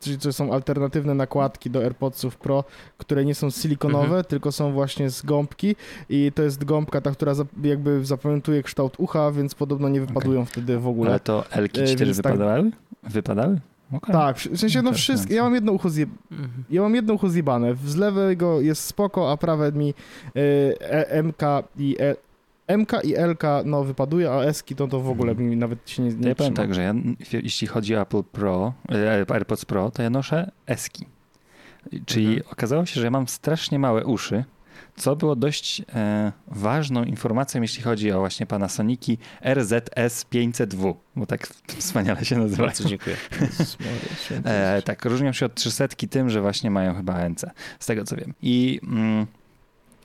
[0.00, 2.64] czyli to są alternatywne nakładki do AirPodsów Pro,
[2.98, 4.24] które nie są silikonowe, mhm.
[4.24, 5.76] tylko są właśnie z gąbki
[6.08, 7.32] i to jest gąbka ta, która
[7.62, 10.52] jakby zapamiętuje kształt ucha, więc podobno nie wypadują okay.
[10.52, 11.10] wtedy w ogóle.
[11.10, 12.70] Ale to Elki 4 e, wypadały?
[12.70, 13.10] Tak...
[13.12, 13.60] Wypadały?
[13.92, 14.12] Okay.
[14.12, 16.10] Tak, w sensie no wszystkie, ja mam jedno ucho zjeb...
[16.30, 16.64] Mhm.
[16.70, 19.94] ja mam jedno ucho zjebane, z lewego jest spoko, a prawe mi
[20.36, 21.42] y, e, MK
[21.78, 22.16] i e,
[22.78, 25.50] MK i LK no wypaduje, a Eski to, to w ogóle mhm.
[25.50, 26.94] mi nawet się nie, nie Ja powiem tak, że ja,
[27.32, 31.06] jeśli chodzi o Apple Pro, e, AirPods Pro, to ja noszę Eski.
[32.06, 32.52] Czyli mhm.
[32.52, 34.44] okazało się, że ja mam strasznie małe uszy,
[34.96, 39.18] co było dość e, ważną informacją, jeśli chodzi o właśnie Panasoniki
[39.54, 41.46] RZS 500W, bo tak
[41.78, 42.64] wspaniale się nazywa.
[42.64, 43.16] Bardzo dziękuję.
[44.44, 47.44] e, tak, różnią się od 300 tym, że właśnie mają chyba ANC,
[47.78, 48.34] z tego co wiem.
[48.42, 49.26] I mm,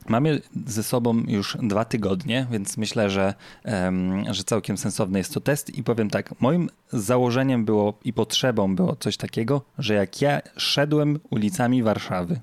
[0.08, 3.34] Mamy ze sobą już dwa tygodnie, więc myślę, że,
[3.64, 5.78] um, że całkiem sensowny jest to test.
[5.78, 11.20] I powiem tak, moim założeniem było i potrzebą było coś takiego, że jak ja szedłem
[11.30, 12.40] ulicami Warszawy,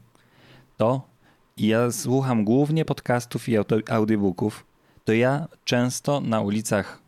[0.77, 1.09] to
[1.59, 3.55] i ja słucham głównie podcastów i
[3.89, 4.65] audiobooków,
[5.05, 6.99] to ja często na ulicach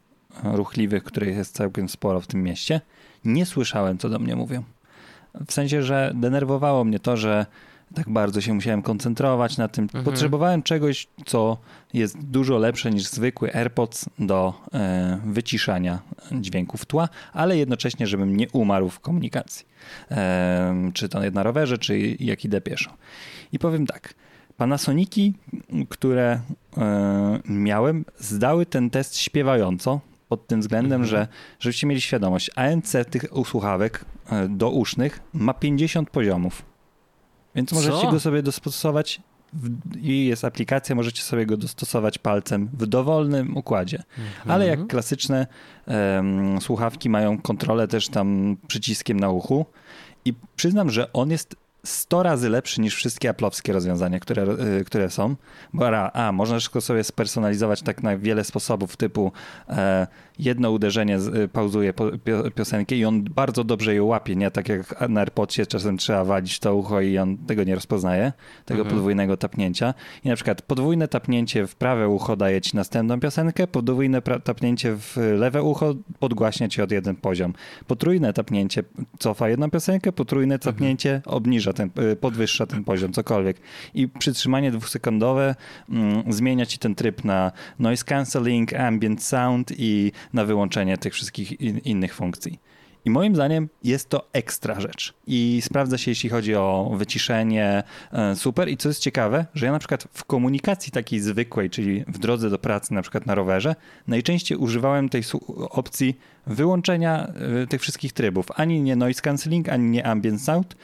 [0.44, 2.82] ruchliwych, których jest całkiem sporo w tym mieście,
[3.26, 4.64] nie słyszałem, co do mnie mówią.
[5.48, 7.46] W sensie, że denerwowało mnie to, że
[7.96, 9.84] tak bardzo się musiałem koncentrować na tym.
[9.84, 10.04] Mhm.
[10.04, 11.58] Potrzebowałem czegoś, co
[11.94, 16.00] jest dużo lepsze niż zwykły AirPods do e, wyciszania
[16.32, 19.66] dźwięków tła, ale jednocześnie, żebym nie umarł w komunikacji.
[20.12, 22.92] E, czy to na rowerze, czy jak idę pieszo.
[23.52, 24.14] I powiem tak,
[24.62, 25.34] Panasoniki,
[25.90, 26.40] które
[26.78, 30.00] e, miałem, zdały ten test śpiewająco.
[30.30, 31.10] pod tym względem, Mhm.
[31.10, 31.28] że
[31.60, 36.66] żebyście mieli świadomość, ANC tych słuchawek e, dousznych ma 50 poziomów.
[37.56, 37.76] Więc Co?
[37.76, 39.22] możecie go sobie dostosować
[39.54, 44.04] w, i jest aplikacja, możecie sobie go dostosować palcem w dowolnym układzie.
[44.48, 45.48] Ale jak klasyczne
[45.88, 49.66] em, słuchawki mają kontrolę też tam przyciskiem na uchu
[50.26, 54.44] i przyznam, że on jest 100 razy lepszy niż wszystkie aplowskie rozwiązania, które,
[54.80, 55.36] y, które są.
[55.74, 59.32] Bo a, a można wszystko sobie spersonalizować tak na wiele sposobów, typu
[59.70, 60.08] e,
[60.40, 64.52] jedno uderzenie z, y, pauzuje po, pio, piosenkę i on bardzo dobrze ją łapie, nie
[64.52, 68.34] tak jak na AirPodsie czasem trzeba walić to ucho i on tego nie rozpoznaje,
[68.66, 68.96] tego Mhm.
[68.96, 69.94] podwójnego tapnięcia.
[70.24, 75.18] I na przykład podwójne tapnięcie w prawe ucho daje ci następną piosenkę, podwójne tapnięcie w
[75.38, 77.54] lewe ucho podgłaśnia ci od jeden poziom.
[77.88, 78.84] Potrójne tapnięcie
[79.20, 83.58] cofa jedną piosenkę, potrójne tapnięcie obniża ten, y, podwyższa ten poziom, cokolwiek.
[83.94, 85.56] I przytrzymanie dwusekundowe
[85.90, 91.62] mm, zmienia ci ten tryb na noise cancelling, ambient sound i na wyłączenie tych wszystkich
[91.62, 92.60] in, innych funkcji.
[93.06, 95.14] I moim zdaniem jest to ekstra rzecz.
[95.28, 98.70] I sprawdza się, jeśli chodzi o wyciszenie, e, super.
[98.70, 102.50] I co jest ciekawe, że ja na przykład w komunikacji takiej zwykłej, czyli w drodze
[102.50, 103.76] do pracy, na przykład na rowerze,
[104.08, 105.24] najczęściej używałem tej
[105.70, 106.18] opcji
[106.48, 107.28] wyłączenia
[107.64, 108.48] e, tych wszystkich trybów.
[108.56, 110.76] Ani nie noise cancelling, ani nie ambient sound.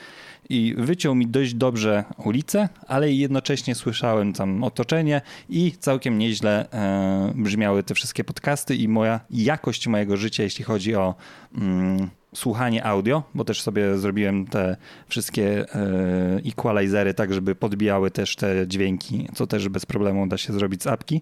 [0.49, 7.31] I wyciął mi dość dobrze ulicę, ale jednocześnie słyszałem tam otoczenie i całkiem nieźle e,
[7.35, 11.15] brzmiały te wszystkie podcasty i moja jakość mojego życia, jeśli chodzi o
[11.57, 14.77] mm, słuchanie audio, bo też sobie zrobiłem te
[15.07, 20.53] wszystkie e, equalizery tak, żeby podbijały też te dźwięki, co też bez problemu da się
[20.53, 21.21] zrobić z apki.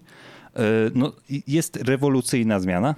[0.56, 0.60] E,
[0.94, 1.12] no,
[1.46, 2.94] jest rewolucyjna zmiana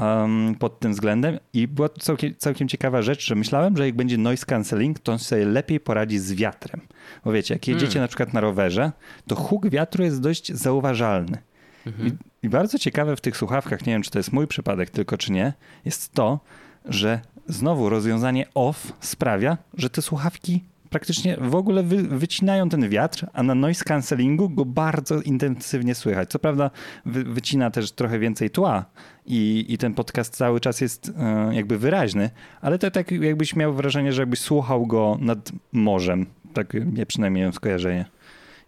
[0.00, 3.96] um, pod tym względem i była to całkiem, całkiem ciekawa rzecz, że myślałem, że jak
[3.96, 6.80] będzie noise cancelling, to on sobie lepiej poradzi z wiatrem.
[7.24, 8.02] Bo wiecie, jak jedziecie Hmm.
[8.02, 8.92] na przykład na rowerze,
[9.26, 11.38] to huk wiatru jest dość zauważalny.
[11.86, 12.08] Mhm.
[12.08, 12.12] I,
[12.46, 15.32] I bardzo ciekawe w tych słuchawkach, nie wiem czy to jest mój przypadek tylko czy
[15.32, 15.52] nie,
[15.84, 16.40] jest to,
[16.84, 23.26] że znowu rozwiązanie off sprawia, że te słuchawki praktycznie w ogóle wy, wycinają ten wiatr,
[23.32, 26.30] a na noise cancellingu go bardzo intensywnie słychać.
[26.30, 26.70] Co prawda
[27.06, 28.84] wy, wycina też trochę więcej tła
[29.26, 32.30] i, i ten podcast cały czas jest e, jakby wyraźny,
[32.60, 36.26] ale to tak jakbyś miał wrażenie, że jakbyś słuchał go nad morzem.
[36.54, 38.04] Tak nie przynajmniej miałem skojarzenie.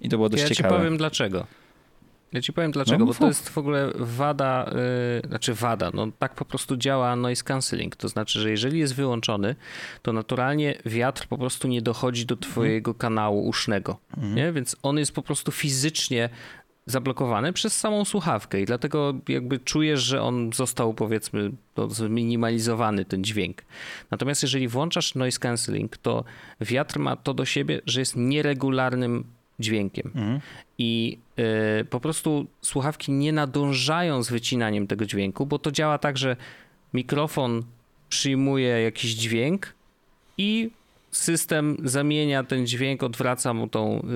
[0.00, 0.76] I to było dość Ja ci ciekawe.
[0.76, 1.46] powiem dlaczego.
[2.32, 4.70] Ja ci powiem dlaczego, No, bo to jest w ogóle wada,
[5.22, 7.96] yy, znaczy wada, no tak po prostu działa noise cancelling.
[7.96, 9.56] To znaczy, że jeżeli jest wyłączony,
[10.02, 14.52] to naturalnie wiatr po prostu nie dochodzi do twojego kanału usznego, nie?
[14.52, 16.28] Więc on jest po prostu fizycznie
[16.86, 23.24] zablokowany przez samą słuchawkę i dlatego jakby czujesz, że on został powiedzmy to zminimalizowany ten
[23.24, 23.62] dźwięk.
[24.10, 26.24] Natomiast jeżeli włączasz noise cancelling, to
[26.60, 29.24] wiatr ma to do siebie, że jest nieregularnym
[29.60, 30.06] dźwiękiem.
[30.14, 30.40] Mhm.
[30.78, 31.18] I
[31.80, 36.36] y, po prostu słuchawki nie nadążają z wycinaniem tego dźwięku, bo to działa tak, że
[36.94, 37.62] mikrofon
[38.08, 39.74] przyjmuje jakiś dźwięk
[40.38, 40.70] i
[41.10, 44.06] system zamienia ten dźwięk, odwraca mu tą,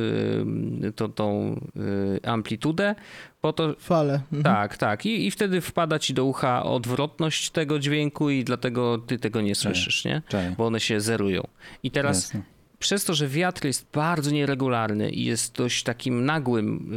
[0.84, 2.94] y, tą, tą y, amplitudę,
[3.40, 4.14] po to, Fale.
[4.14, 4.42] Mhm.
[4.42, 5.06] tak, tak.
[5.06, 9.54] I, I wtedy wpada ci do ucha odwrotność tego dźwięku i dlatego ty tego nie
[9.54, 10.22] słyszysz, nie?
[10.58, 11.46] Bo one się zerują.
[11.82, 12.53] I teraz Jasne.
[12.84, 16.92] Przez to, że wiatr jest bardzo nieregularny i jest dość takim nagłym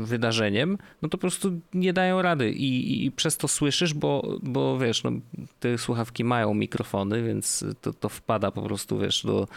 [0.00, 4.38] y, wydarzeniem, no to po prostu nie dają rady i, i, przez to słyszysz, bo,
[4.42, 5.10] bo wiesz, no,
[5.60, 9.48] te słuchawki mają mikrofony, więc to, to wpada po prostu, wiesz, do,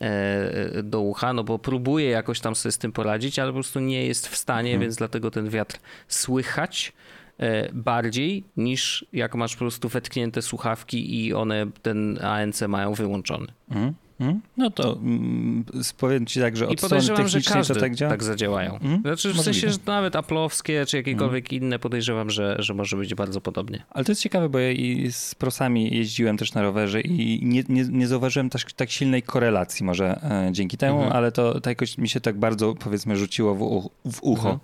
[0.00, 3.80] e, do ucha, no bo próbuje jakoś tam sobie z tym poradzić, ale po prostu
[3.80, 5.78] nie jest w stanie, więc dlatego ten wiatr
[6.08, 6.92] słychać
[7.38, 13.46] e, bardziej niż jak masz po prostu wetknięte słuchawki i one ten ANC mają wyłączony.
[13.70, 13.94] Mhm.
[14.20, 14.40] Mhm.
[14.56, 15.64] No to mm,
[15.98, 18.10] powiem ci tak, że I od strony podejrzewam, że każdy to tak działa.
[18.10, 18.74] tak zadziałają.
[18.74, 19.00] Mhm.
[19.02, 19.44] Znaczy w Możliwe.
[19.44, 23.82] sensie, że nawet Apple'owskie czy jakiekolwiek inne podejrzewam, że, że może być bardzo podobnie.
[23.90, 27.62] Ale to jest ciekawe, bo ja i z prosami jeździłem też na rowerze i nie,
[27.68, 31.16] nie, nie zauważyłem tak, tak silnej korelacji może e, dzięki temu, Mhm.
[31.16, 34.58] ale to, to jakoś mi się tak bardzo powiedzmy rzuciło w, u, w ucho Mhm.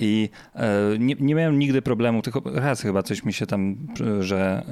[0.00, 3.76] I e, nie, nie miałem nigdy problemu, tylko raz chyba coś mi się tam,
[4.20, 4.62] że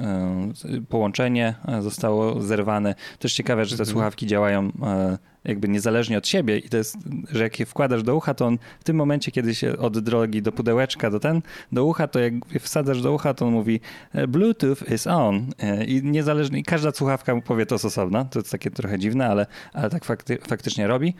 [0.65, 2.95] e, połączenie e, zostało zerwane.
[3.19, 3.93] Też ciekawe, że te Mhm.
[3.93, 6.97] słuchawki działają e, jakby niezależnie od siebie i to jest,
[7.31, 10.41] że jak je wkładasz do ucha, to on w tym momencie, kiedy się od drogi
[10.41, 13.79] do pudełeczka do ten, do ucha, to jak wsadzasz do ucha, to on mówi
[14.13, 18.25] e, Bluetooth is on E, i niezależnie, i każda słuchawka mu powie to z osobna,
[18.25, 21.13] to jest takie trochę dziwne, ale, ale tak fakty, faktycznie robi.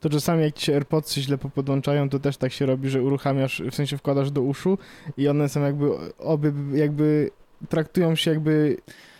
[0.00, 3.62] To czasami jak ci się AirPodsy źle popodłączają, to też tak się robi, że uruchamiasz,
[3.70, 4.78] w sensie wkładasz do uszu
[5.16, 7.30] i one są jakby, obie jakby
[7.68, 8.76] traktują się jakby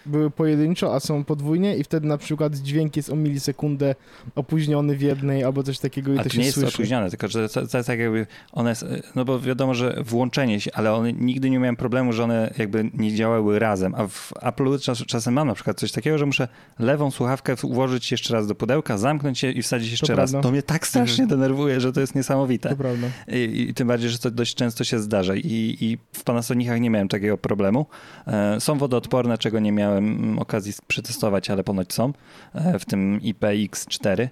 [0.07, 3.95] były pojedynczo, a są podwójnie i wtedy na przykład dźwięk jest o milisekundę
[4.35, 6.75] opóźniony w jednej albo coś takiego i A to to się nie jest słyszy.
[6.77, 8.75] opóźnione, tylko że to, to jest tak jakby one,
[9.15, 12.91] no bo wiadomo, że włączenie się, ale one nigdy nie miałem problemu, że one jakby
[12.95, 16.49] nie działały razem, a w Apple'u czas, czasem mam na przykład coś takiego, że muszę
[16.79, 20.31] lewą słuchawkę włożyć jeszcze raz do pudełka, zamknąć je i wsadzić jeszcze raz.
[20.31, 20.49] prawda.
[20.49, 22.69] To mnie tak strasznie denerwuje, że to jest niesamowite.
[22.69, 23.07] To prawda.
[23.29, 25.35] I, I tym bardziej, że to dość często się zdarza.
[25.37, 27.87] I, i w Panasonicach nie miałem takiego problemu.
[28.27, 32.13] E, Są wodoodporne, czego nie miałem mm, okazji przetestować, ale ponoć są,
[32.55, 34.29] e, w tym IPX4.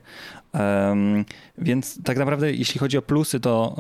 [1.58, 3.76] Więc tak naprawdę, jeśli chodzi o plusy, to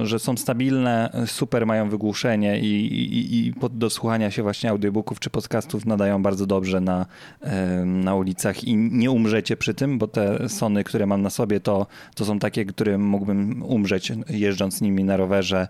[0.00, 4.70] e, że są stabilne, super mają wygłuszenie i, i, i pod, do słuchania się właśnie
[4.70, 7.06] audiobooków czy podcastów nadają bardzo dobrze na,
[7.84, 11.86] na ulicach i nie umrzecie przy tym, bo te Sony, które mam na sobie, to,
[12.14, 15.68] to są takie, które mógłbym umrzeć jeżdżąc nimi na rowerze.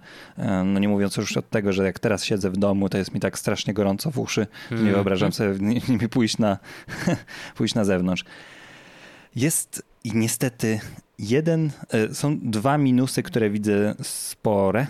[0.64, 3.20] No nie mówiąc już od tego, że jak teraz siedzę w domu, to jest mi
[3.20, 4.94] tak strasznie gorąco w uszy, nie Mhm.
[4.94, 5.54] wyobrażam sobie
[5.88, 6.58] nimi pójść na,
[7.56, 8.24] pójść na zewnątrz.
[9.36, 10.80] Jest i niestety
[11.18, 14.86] jeden, e, są dwa minusy, które widzę spore,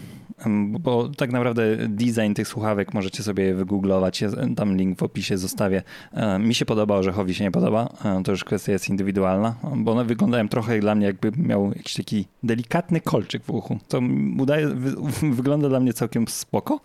[0.80, 4.24] bo tak naprawdę design tych słuchawek możecie sobie wygooglować,
[4.56, 5.82] tam link w opisie zostawię.
[6.12, 9.92] E, Mi się podoba, Orzechowi się nie podoba, e, to już kwestia jest indywidualna, bo
[9.92, 13.78] one wyglądają trochę dla mnie jakby miał jakiś taki delikatny kolczyk w uchu.
[13.88, 14.00] To
[14.38, 14.92] udaje, wy,
[15.36, 16.80] wygląda dla mnie całkiem spoko,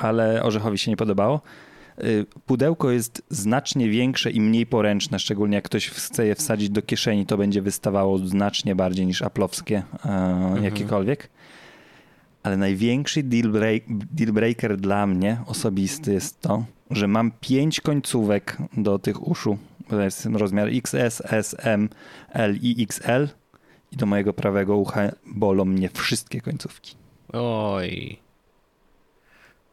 [0.00, 1.40] ale Orzechowi się nie podobało.
[2.04, 6.82] Y, Pudełko jest znacznie większe i mniej poręczne, szczególnie jak ktoś chce je wsadzić do
[6.82, 11.30] kieszeni, to będzie wystawało znacznie bardziej niż aplowskie e, jakiekolwiek.
[12.42, 18.56] Ale największy deal, break, deal breaker dla mnie osobisty jest to, że mam pięć końcówek
[18.76, 19.58] do tych uszu.
[19.88, 21.88] To jest rozmiar XS, S, M,
[22.32, 23.28] L i XL.
[23.92, 26.96] I do mojego prawego ucha bolą mnie wszystkie końcówki.
[27.32, 28.18] Oj.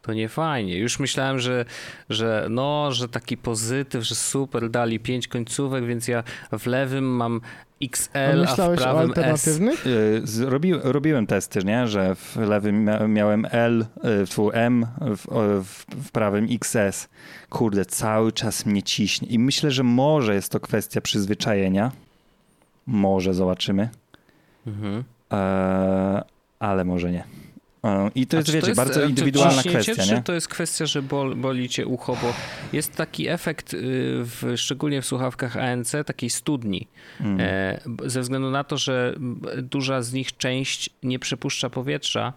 [0.07, 0.77] To nie fajnie.
[0.77, 1.65] Już myślałem, że,
[2.09, 6.23] że no, że taki pozytyw, że super, dali pięć końcówek, więc ja
[6.59, 7.41] w lewym mam
[7.81, 9.47] A XL, a w myślałeś o prawym S.
[9.47, 11.87] Y, Zrobi, robiłem testy, nie?
[11.87, 13.85] że w lewym mia- miałem L,
[14.21, 15.25] y, w M, w,
[15.65, 17.09] w, w prawym XS.
[17.49, 19.27] Kurde, cały czas mnie ciśnie.
[19.27, 21.91] I myślę, że może jest to kwestia przyzwyczajenia.
[22.85, 23.89] Może zobaczymy,
[24.67, 25.03] Mhm.
[25.31, 26.23] e,
[26.59, 27.23] ale może nie.
[27.87, 30.47] E, I to jest, czy wiecie, jest, bardzo e, indywidualna ciśnięcie, kwestia, Czy to jest
[30.47, 32.33] kwestia, że bol, boli cię ucho, bo
[32.73, 33.77] jest taki efekt, y,
[34.23, 36.87] w, szczególnie w słuchawkach ANC, takiej studni.
[37.21, 37.37] Mm.
[37.41, 39.15] E, ze względu na to, że
[39.61, 42.33] duża z nich część nie przepuszcza powietrza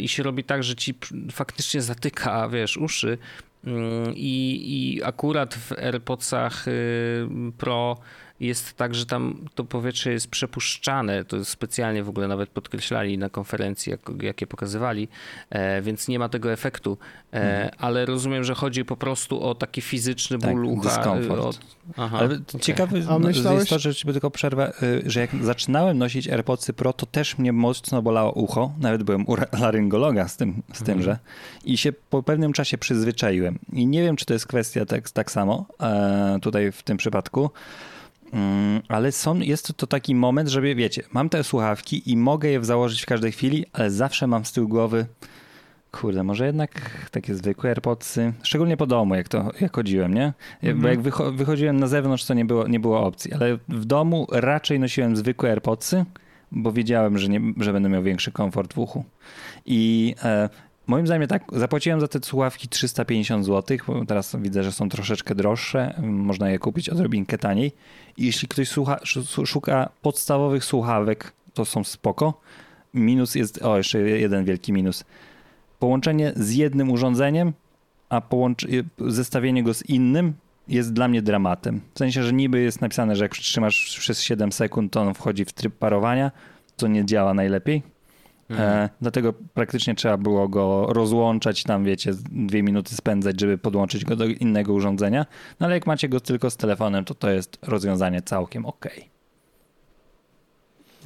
[0.00, 0.94] i się robi tak, że ci
[1.32, 3.18] faktycznie zatyka, wiesz, uszy.
[3.66, 7.96] Mm, I, I akurat w AirPodsach y, Pro
[8.40, 11.24] jest tak, że tam to powietrze jest przepuszczane.
[11.24, 15.08] To specjalnie w ogóle nawet podkreślali na konferencji, jak, jakie pokazywali,
[15.50, 16.98] e, więc nie ma tego efektu.
[17.34, 20.80] E, ale rozumiem, że chodzi po prostu o taki fizyczny Tak, ból ucha.
[20.90, 21.40] y, dyskomfort.
[21.40, 21.60] Od,
[21.96, 22.60] aha, Ale okej.
[22.60, 26.72] ciekawe A myślałeś- jest to, że ci tylko przerwę, y, że jak zaczynałem nosić AirPodsy
[26.72, 28.72] Pro, to też mnie mocno bolało ucho.
[28.80, 31.18] Nawet byłem u laryngologa z tym, z tymże.
[31.64, 33.58] I się po pewnym czasie przyzwyczaiłem.
[33.72, 37.50] I nie wiem, czy to jest kwestia tak, tak samo e, tutaj w tym przypadku.
[38.36, 42.64] Mm, ale są, jest to taki moment, żeby, wiecie, mam te słuchawki i mogę je
[42.64, 45.06] założyć w każdej chwili, ale zawsze mam z tyłu głowy,
[45.92, 46.70] kurde, może jednak
[47.10, 50.32] takie zwykłe AirPodsy, szczególnie po domu, jak to jak chodziłem, nie?
[50.74, 54.26] Bo jak wycho- wychodziłem na zewnątrz, to nie było, nie było opcji, ale w domu
[54.32, 56.04] raczej nosiłem zwykłe AirPodsy,
[56.52, 59.04] bo wiedziałem, że, nie, że będę miał większy komfort w uchu.
[59.66, 60.48] I e,
[60.86, 63.78] moim zdaniem tak, zapłaciłem za te słuchawki 350 zł,
[64.08, 67.72] teraz widzę, że są troszeczkę droższe, można je kupić odrobinkę taniej.
[68.16, 72.40] I jeśli ktoś słucha, szu- szuka podstawowych słuchawek, to są spoko.
[72.94, 75.04] Minus jest, o jeszcze jeden wielki minus.
[75.78, 77.52] Połączenie z jednym urządzeniem,
[78.08, 78.22] a
[78.98, 80.34] zestawienie go z innym
[80.68, 81.80] jest dla mnie dramatem.
[81.94, 85.44] W sensie, że niby jest napisane, że jak przytrzymasz przez 7 sekund, to on wchodzi
[85.44, 86.30] w tryb parowania,
[86.76, 87.95] co nie działa najlepiej.
[88.50, 94.16] E, dlatego praktycznie trzeba było go rozłączać, tam wiecie, dwie minuty spędzać, żeby podłączyć go
[94.16, 95.26] do innego urządzenia.
[95.60, 99.16] No ale jak macie go tylko z telefonem, to to jest rozwiązanie całkiem okej.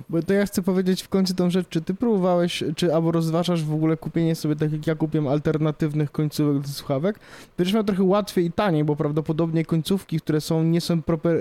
[0.08, 3.64] Bo to ja chcę powiedzieć w końcu tą rzecz, czy ty próbowałeś, czy albo rozważasz
[3.64, 7.18] w ogóle kupienie sobie, tak jak ja kupiłem, alternatywnych końcówek do słuchawek?
[7.56, 11.38] Będziesz miał trochę łatwiej i taniej, bo prawdopodobnie końcówki, które są, nie są proper,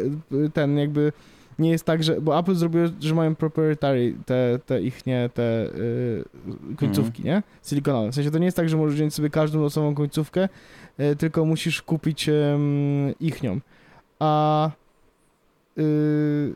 [0.54, 1.12] ten jakby,
[1.60, 5.66] nie jest tak, że, bo Apple zrobiło, że mają proprietary te, te ich, nie, te
[5.66, 6.24] y,
[6.78, 7.43] końcówki, nie?
[7.66, 8.12] Silikonowe.
[8.12, 10.49] W sensie to nie jest tak, że możesz wziąć sobie każdą losową końcówkę,
[10.99, 13.60] y, tylko musisz kupić ym, ich nią.
[14.20, 14.70] A
[15.78, 16.53] y,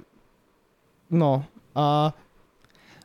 [1.12, 1.44] no,
[1.76, 2.12] a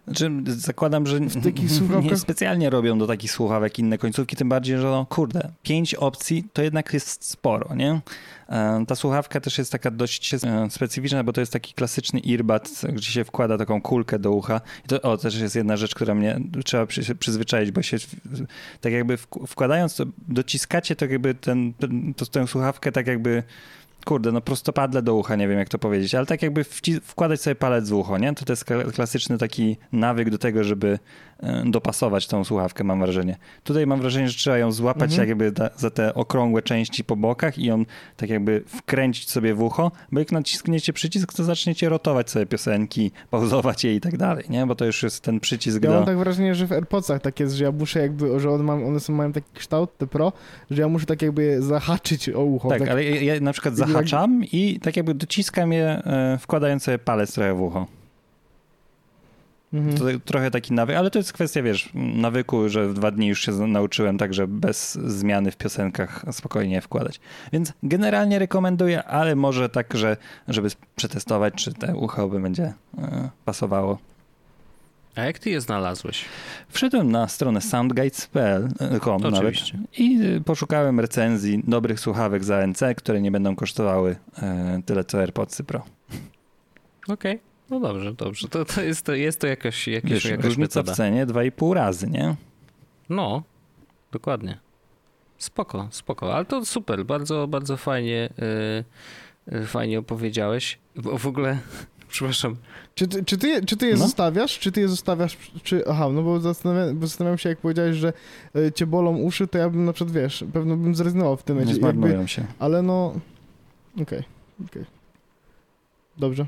[0.08, 2.18] Znaczy, zakładam, że W takich nie słuchawkach?
[2.18, 6.62] specjalnie robią do takich słuchawek inne końcówki, tym bardziej, że no kurde, pięć opcji to
[6.62, 8.00] jednak jest sporo, nie?
[8.48, 10.38] E, Ta słuchawka też jest taka dość e,
[10.70, 14.60] specyficzna, bo to jest taki klasyczny earbud, gdzie się wkłada taką kulkę do ucha.
[14.84, 17.96] I to o, też jest jedna rzecz, która mnie trzeba przy, przyzwyczaić, bo się
[18.80, 23.42] tak jakby wk- wkładając to, dociskacie to jakby ten, ten, to, tę słuchawkę tak jakby
[24.04, 26.64] kurde, no prostopadle do ucha, nie wiem jak to powiedzieć, ale tak jakby
[27.02, 28.34] wkładać sobie palec w ucho, nie?
[28.34, 30.98] To to jest kla- klasyczny taki nawyk do tego, żeby
[31.64, 33.36] dopasować tą słuchawkę, mam wrażenie.
[33.64, 35.20] Tutaj mam wrażenie, że trzeba ją złapać Mhm.
[35.20, 37.84] jak jakby ta, za te okrągłe części po bokach i ją
[38.16, 43.10] tak jakby wkręcić sobie w ucho, bo jak naciskniecie przycisk, to zaczniecie rotować sobie piosenki,
[43.30, 44.66] pauzować je i tak dalej, nie?
[44.66, 45.96] Bo to już jest ten przycisk Ja do...
[45.96, 48.86] mam tak wrażenie, że w AirPodsach tak jest, że ja muszę jakby, że one, mam,
[48.86, 50.32] one są, mają taki kształt, te Pro,
[50.70, 52.68] że ja muszę tak jakby zahaczyć o ucho.
[52.68, 56.98] Tak, ale ja, ja na przykład zahaczam i tak jakby dociskam je, e, wkładając sobie
[56.98, 57.97] palec trochę w ucho.
[59.72, 59.96] Mhm.
[59.98, 63.26] To tak- trochę taki nawyk, ale to jest kwestia, wiesz, nawyku, że w dwa dni
[63.26, 67.20] już się nauczyłem także bez zmiany w piosenkach spokojnie wkładać.
[67.52, 70.16] Więc generalnie rekomenduję, ale może tak, że
[70.48, 73.98] żeby przetestować, czy te ucho by będzie e, pasowało.
[75.14, 76.24] A jak ty je znalazłeś?
[76.68, 79.54] Wszedłem na stronę soundguides.pl e, nawet
[79.98, 85.18] i e, poszukałem recenzji dobrych słuchawek za ANC, które nie będą kosztowały e, tyle co
[85.18, 85.82] AirPodsy Pro.
[87.08, 87.47] Okej.
[87.70, 88.48] No dobrze, dobrze.
[88.48, 90.94] To, to, jest, to jest to jakoś, jakoś, Wiesz, jakaś różnica metoda.
[90.94, 92.34] w cenie 2,5 razy, nie?
[93.08, 93.42] No,
[94.12, 94.58] dokładnie.
[95.38, 96.34] Spoko, spoko.
[96.34, 98.28] Ale to super, bardzo, bardzo fajnie,
[99.52, 100.78] yy, fajnie opowiedziałeś.
[100.96, 101.58] W, w ogóle,
[102.08, 102.56] przepraszam,
[102.94, 103.98] Czy, ty, czy, ty, je- czy ty je No.
[103.98, 104.58] zostawiasz?
[104.58, 105.38] Czy ty je zostawiasz?
[105.62, 108.12] Czy, aha, no bo zastanawiam, bo zastanawiam się, jak powiedziałeś, że
[108.56, 111.56] y, cię bolą uszy, to ja bym na przykład, wiesz, pewno bym zrezygnował w tym
[111.56, 111.86] Nie momencie.
[111.86, 112.44] Jakby, zmarnują się.
[112.58, 113.14] ale no,
[114.02, 114.22] okej,
[114.68, 114.84] okej.
[116.18, 116.46] Dobrze.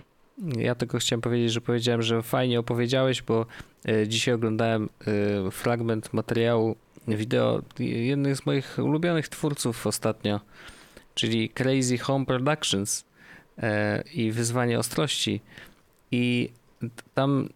[0.59, 3.47] Ja tylko chciałem powiedzieć, że powiedziałem, że fajnie opowiedziałeś, bo
[3.85, 4.89] yy, dzisiaj oglądałem
[5.45, 6.77] yy, fragment materiału
[7.09, 10.41] wideo jednych z moich ulubionych twórców ostatnio,
[11.15, 13.05] czyli Crazy Home Productions
[13.57, 13.65] yy,
[14.15, 15.41] i Wyzwanie Ostrości.
[16.11, 16.51] I
[17.15, 17.49] tam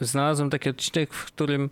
[0.00, 1.70] znalazłem taki odcinek, w którym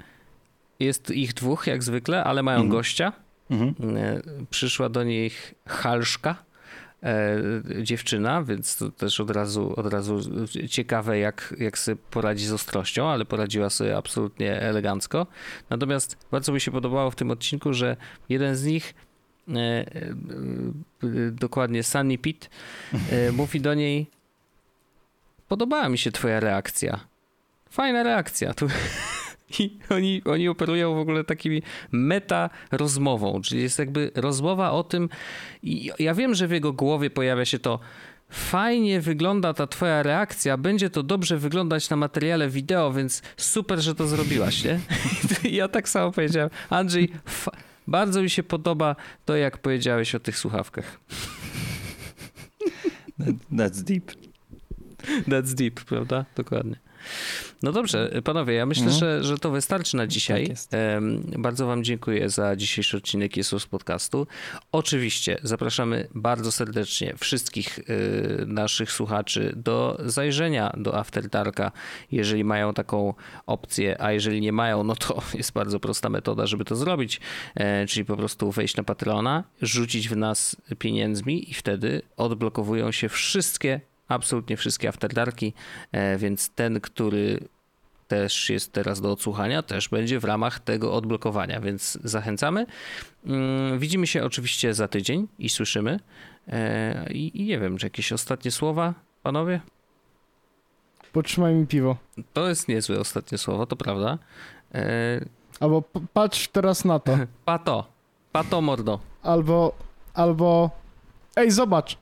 [0.81, 2.71] jest ich dwóch, jak zwykle, ale mają Mhm.
[2.71, 3.13] gościa.
[3.51, 3.97] Mhm.
[3.97, 6.35] E, Przyszła do nich Halszka, e,
[7.83, 10.21] dziewczyna, więc to też od razu, od razu
[10.71, 15.27] ciekawe, jak, jak sobie poradzi z ostrością, ale poradziła sobie absolutnie elegancko.
[15.71, 17.97] Natomiast bardzo mi się podobało w tym odcinku, że
[18.29, 18.95] jeden z nich
[19.49, 19.85] e, e,
[21.03, 22.51] e, dokładnie Sunny Pit
[23.13, 24.07] e, mówi do niej
[25.49, 27.01] podobała mi się twoja reakcja.
[27.71, 28.55] Fajna reakcja.
[28.55, 28.69] Tu...
[29.59, 35.09] I oni, oni operują w ogóle takimi meta rozmową, czyli jest jakby rozmowa o tym.
[35.63, 37.81] I ja wiem, że w jego głowie pojawia się to.
[38.31, 43.95] Fajnie wygląda ta twoja reakcja, będzie to dobrze wyglądać na materiale wideo, więc super, że
[43.95, 44.81] to zrobiłaś, nie?
[45.51, 46.51] I ja tak samo powiedziałem.
[46.71, 47.13] Andrzej,
[47.87, 51.01] bardzo mi się podoba to, jak powiedziałeś o tych słuchawkach.
[53.53, 54.13] That's deep.
[55.29, 56.25] That's deep, prawda?
[56.37, 56.77] Dokładnie.
[57.63, 59.01] No dobrze, panowie, ja myślę, Mhm.
[59.01, 60.49] że, że to wystarczy na dzisiaj.
[60.71, 60.81] Tak
[61.39, 64.27] Bardzo wam dziękuję za dzisiejszy odcinek Jesus Podcastu.
[64.73, 71.73] Oczywiście zapraszamy bardzo serdecznie wszystkich y, naszych słuchaczy do zajrzenia do After Darka,
[72.13, 73.15] jeżeli mają taką
[73.47, 77.21] opcję, a jeżeli nie mają, no to jest bardzo prosta metoda, żeby to zrobić,
[77.55, 83.09] e, czyli po prostu wejść na Patrona, rzucić w nas pieniędzmi i wtedy odblokowują się
[83.09, 85.53] wszystkie absolutnie wszystkie afterdarki,
[85.93, 87.49] e, więc ten, który
[88.09, 92.67] też jest teraz do odsłuchania, też będzie w ramach tego odblokowania, więc zachęcamy.
[93.27, 96.01] Mm, Widzimy się oczywiście za tydzień i słyszymy.
[96.49, 99.61] E, I, i nie wiem, czy jakieś ostatnie słowa, panowie?
[101.13, 101.97] Potrzymaj mi piwo.
[102.33, 104.19] To jest niezłe ostatnie słowo, to prawda.
[104.75, 105.25] E,
[105.61, 105.83] Albo
[106.13, 107.19] patrz teraz na to.
[107.45, 107.87] Pato,
[108.33, 109.01] pato mordo.
[109.23, 109.73] Albo,
[110.15, 110.71] albo,
[111.37, 111.99] ej, zobacz.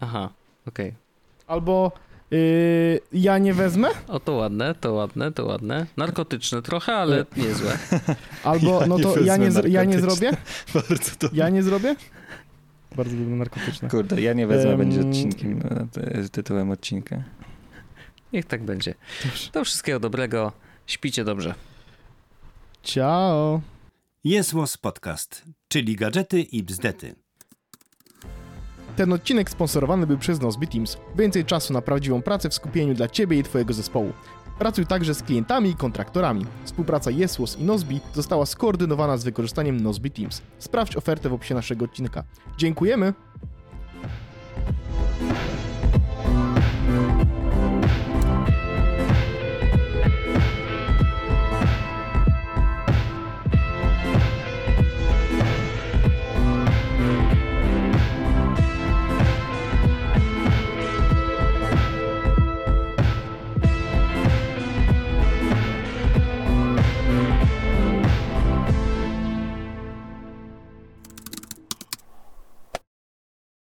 [0.00, 0.28] Aha,
[0.68, 0.94] okej.
[1.46, 1.92] Albo,
[2.30, 3.88] yy, ja nie wezmę.
[4.08, 5.86] O, to ładne, to ładne, to ładne.
[5.96, 7.78] Narkotyczne trochę, ale niezłe.
[8.44, 10.30] Albo, Ja no nie to ja nie, ja nie zrobię.
[10.74, 11.28] Bardzo to...
[11.32, 11.96] Ja nie zrobię.
[12.96, 13.88] Bardzo lubię narkotyczne.
[13.88, 15.60] Kurde, ja nie wezmę, Em, będzie odcinkiem,
[15.96, 17.22] e, tytułem odcinka.
[18.32, 18.94] Niech tak będzie.
[19.52, 20.52] Do wszystkiego dobrego.
[20.86, 21.54] Śpicie dobrze.
[22.82, 23.60] Ciao.
[24.24, 27.23] Jest Podcast, czyli gadżety i bzdety.
[28.96, 30.96] Ten odcinek sponsorowany był przez Nozby Teams.
[31.16, 34.12] Więcej czasu na prawdziwą pracę w skupieniu dla Ciebie i Twojego zespołu.
[34.58, 36.46] Pracuj także z klientami i kontraktorami.
[36.64, 40.42] Współpraca Jesłos i Nozbi została skoordynowana z wykorzystaniem Nozbi Teams.
[40.58, 42.24] Sprawdź ofertę w opisie naszego odcinka.
[42.56, 43.14] Dziękujemy!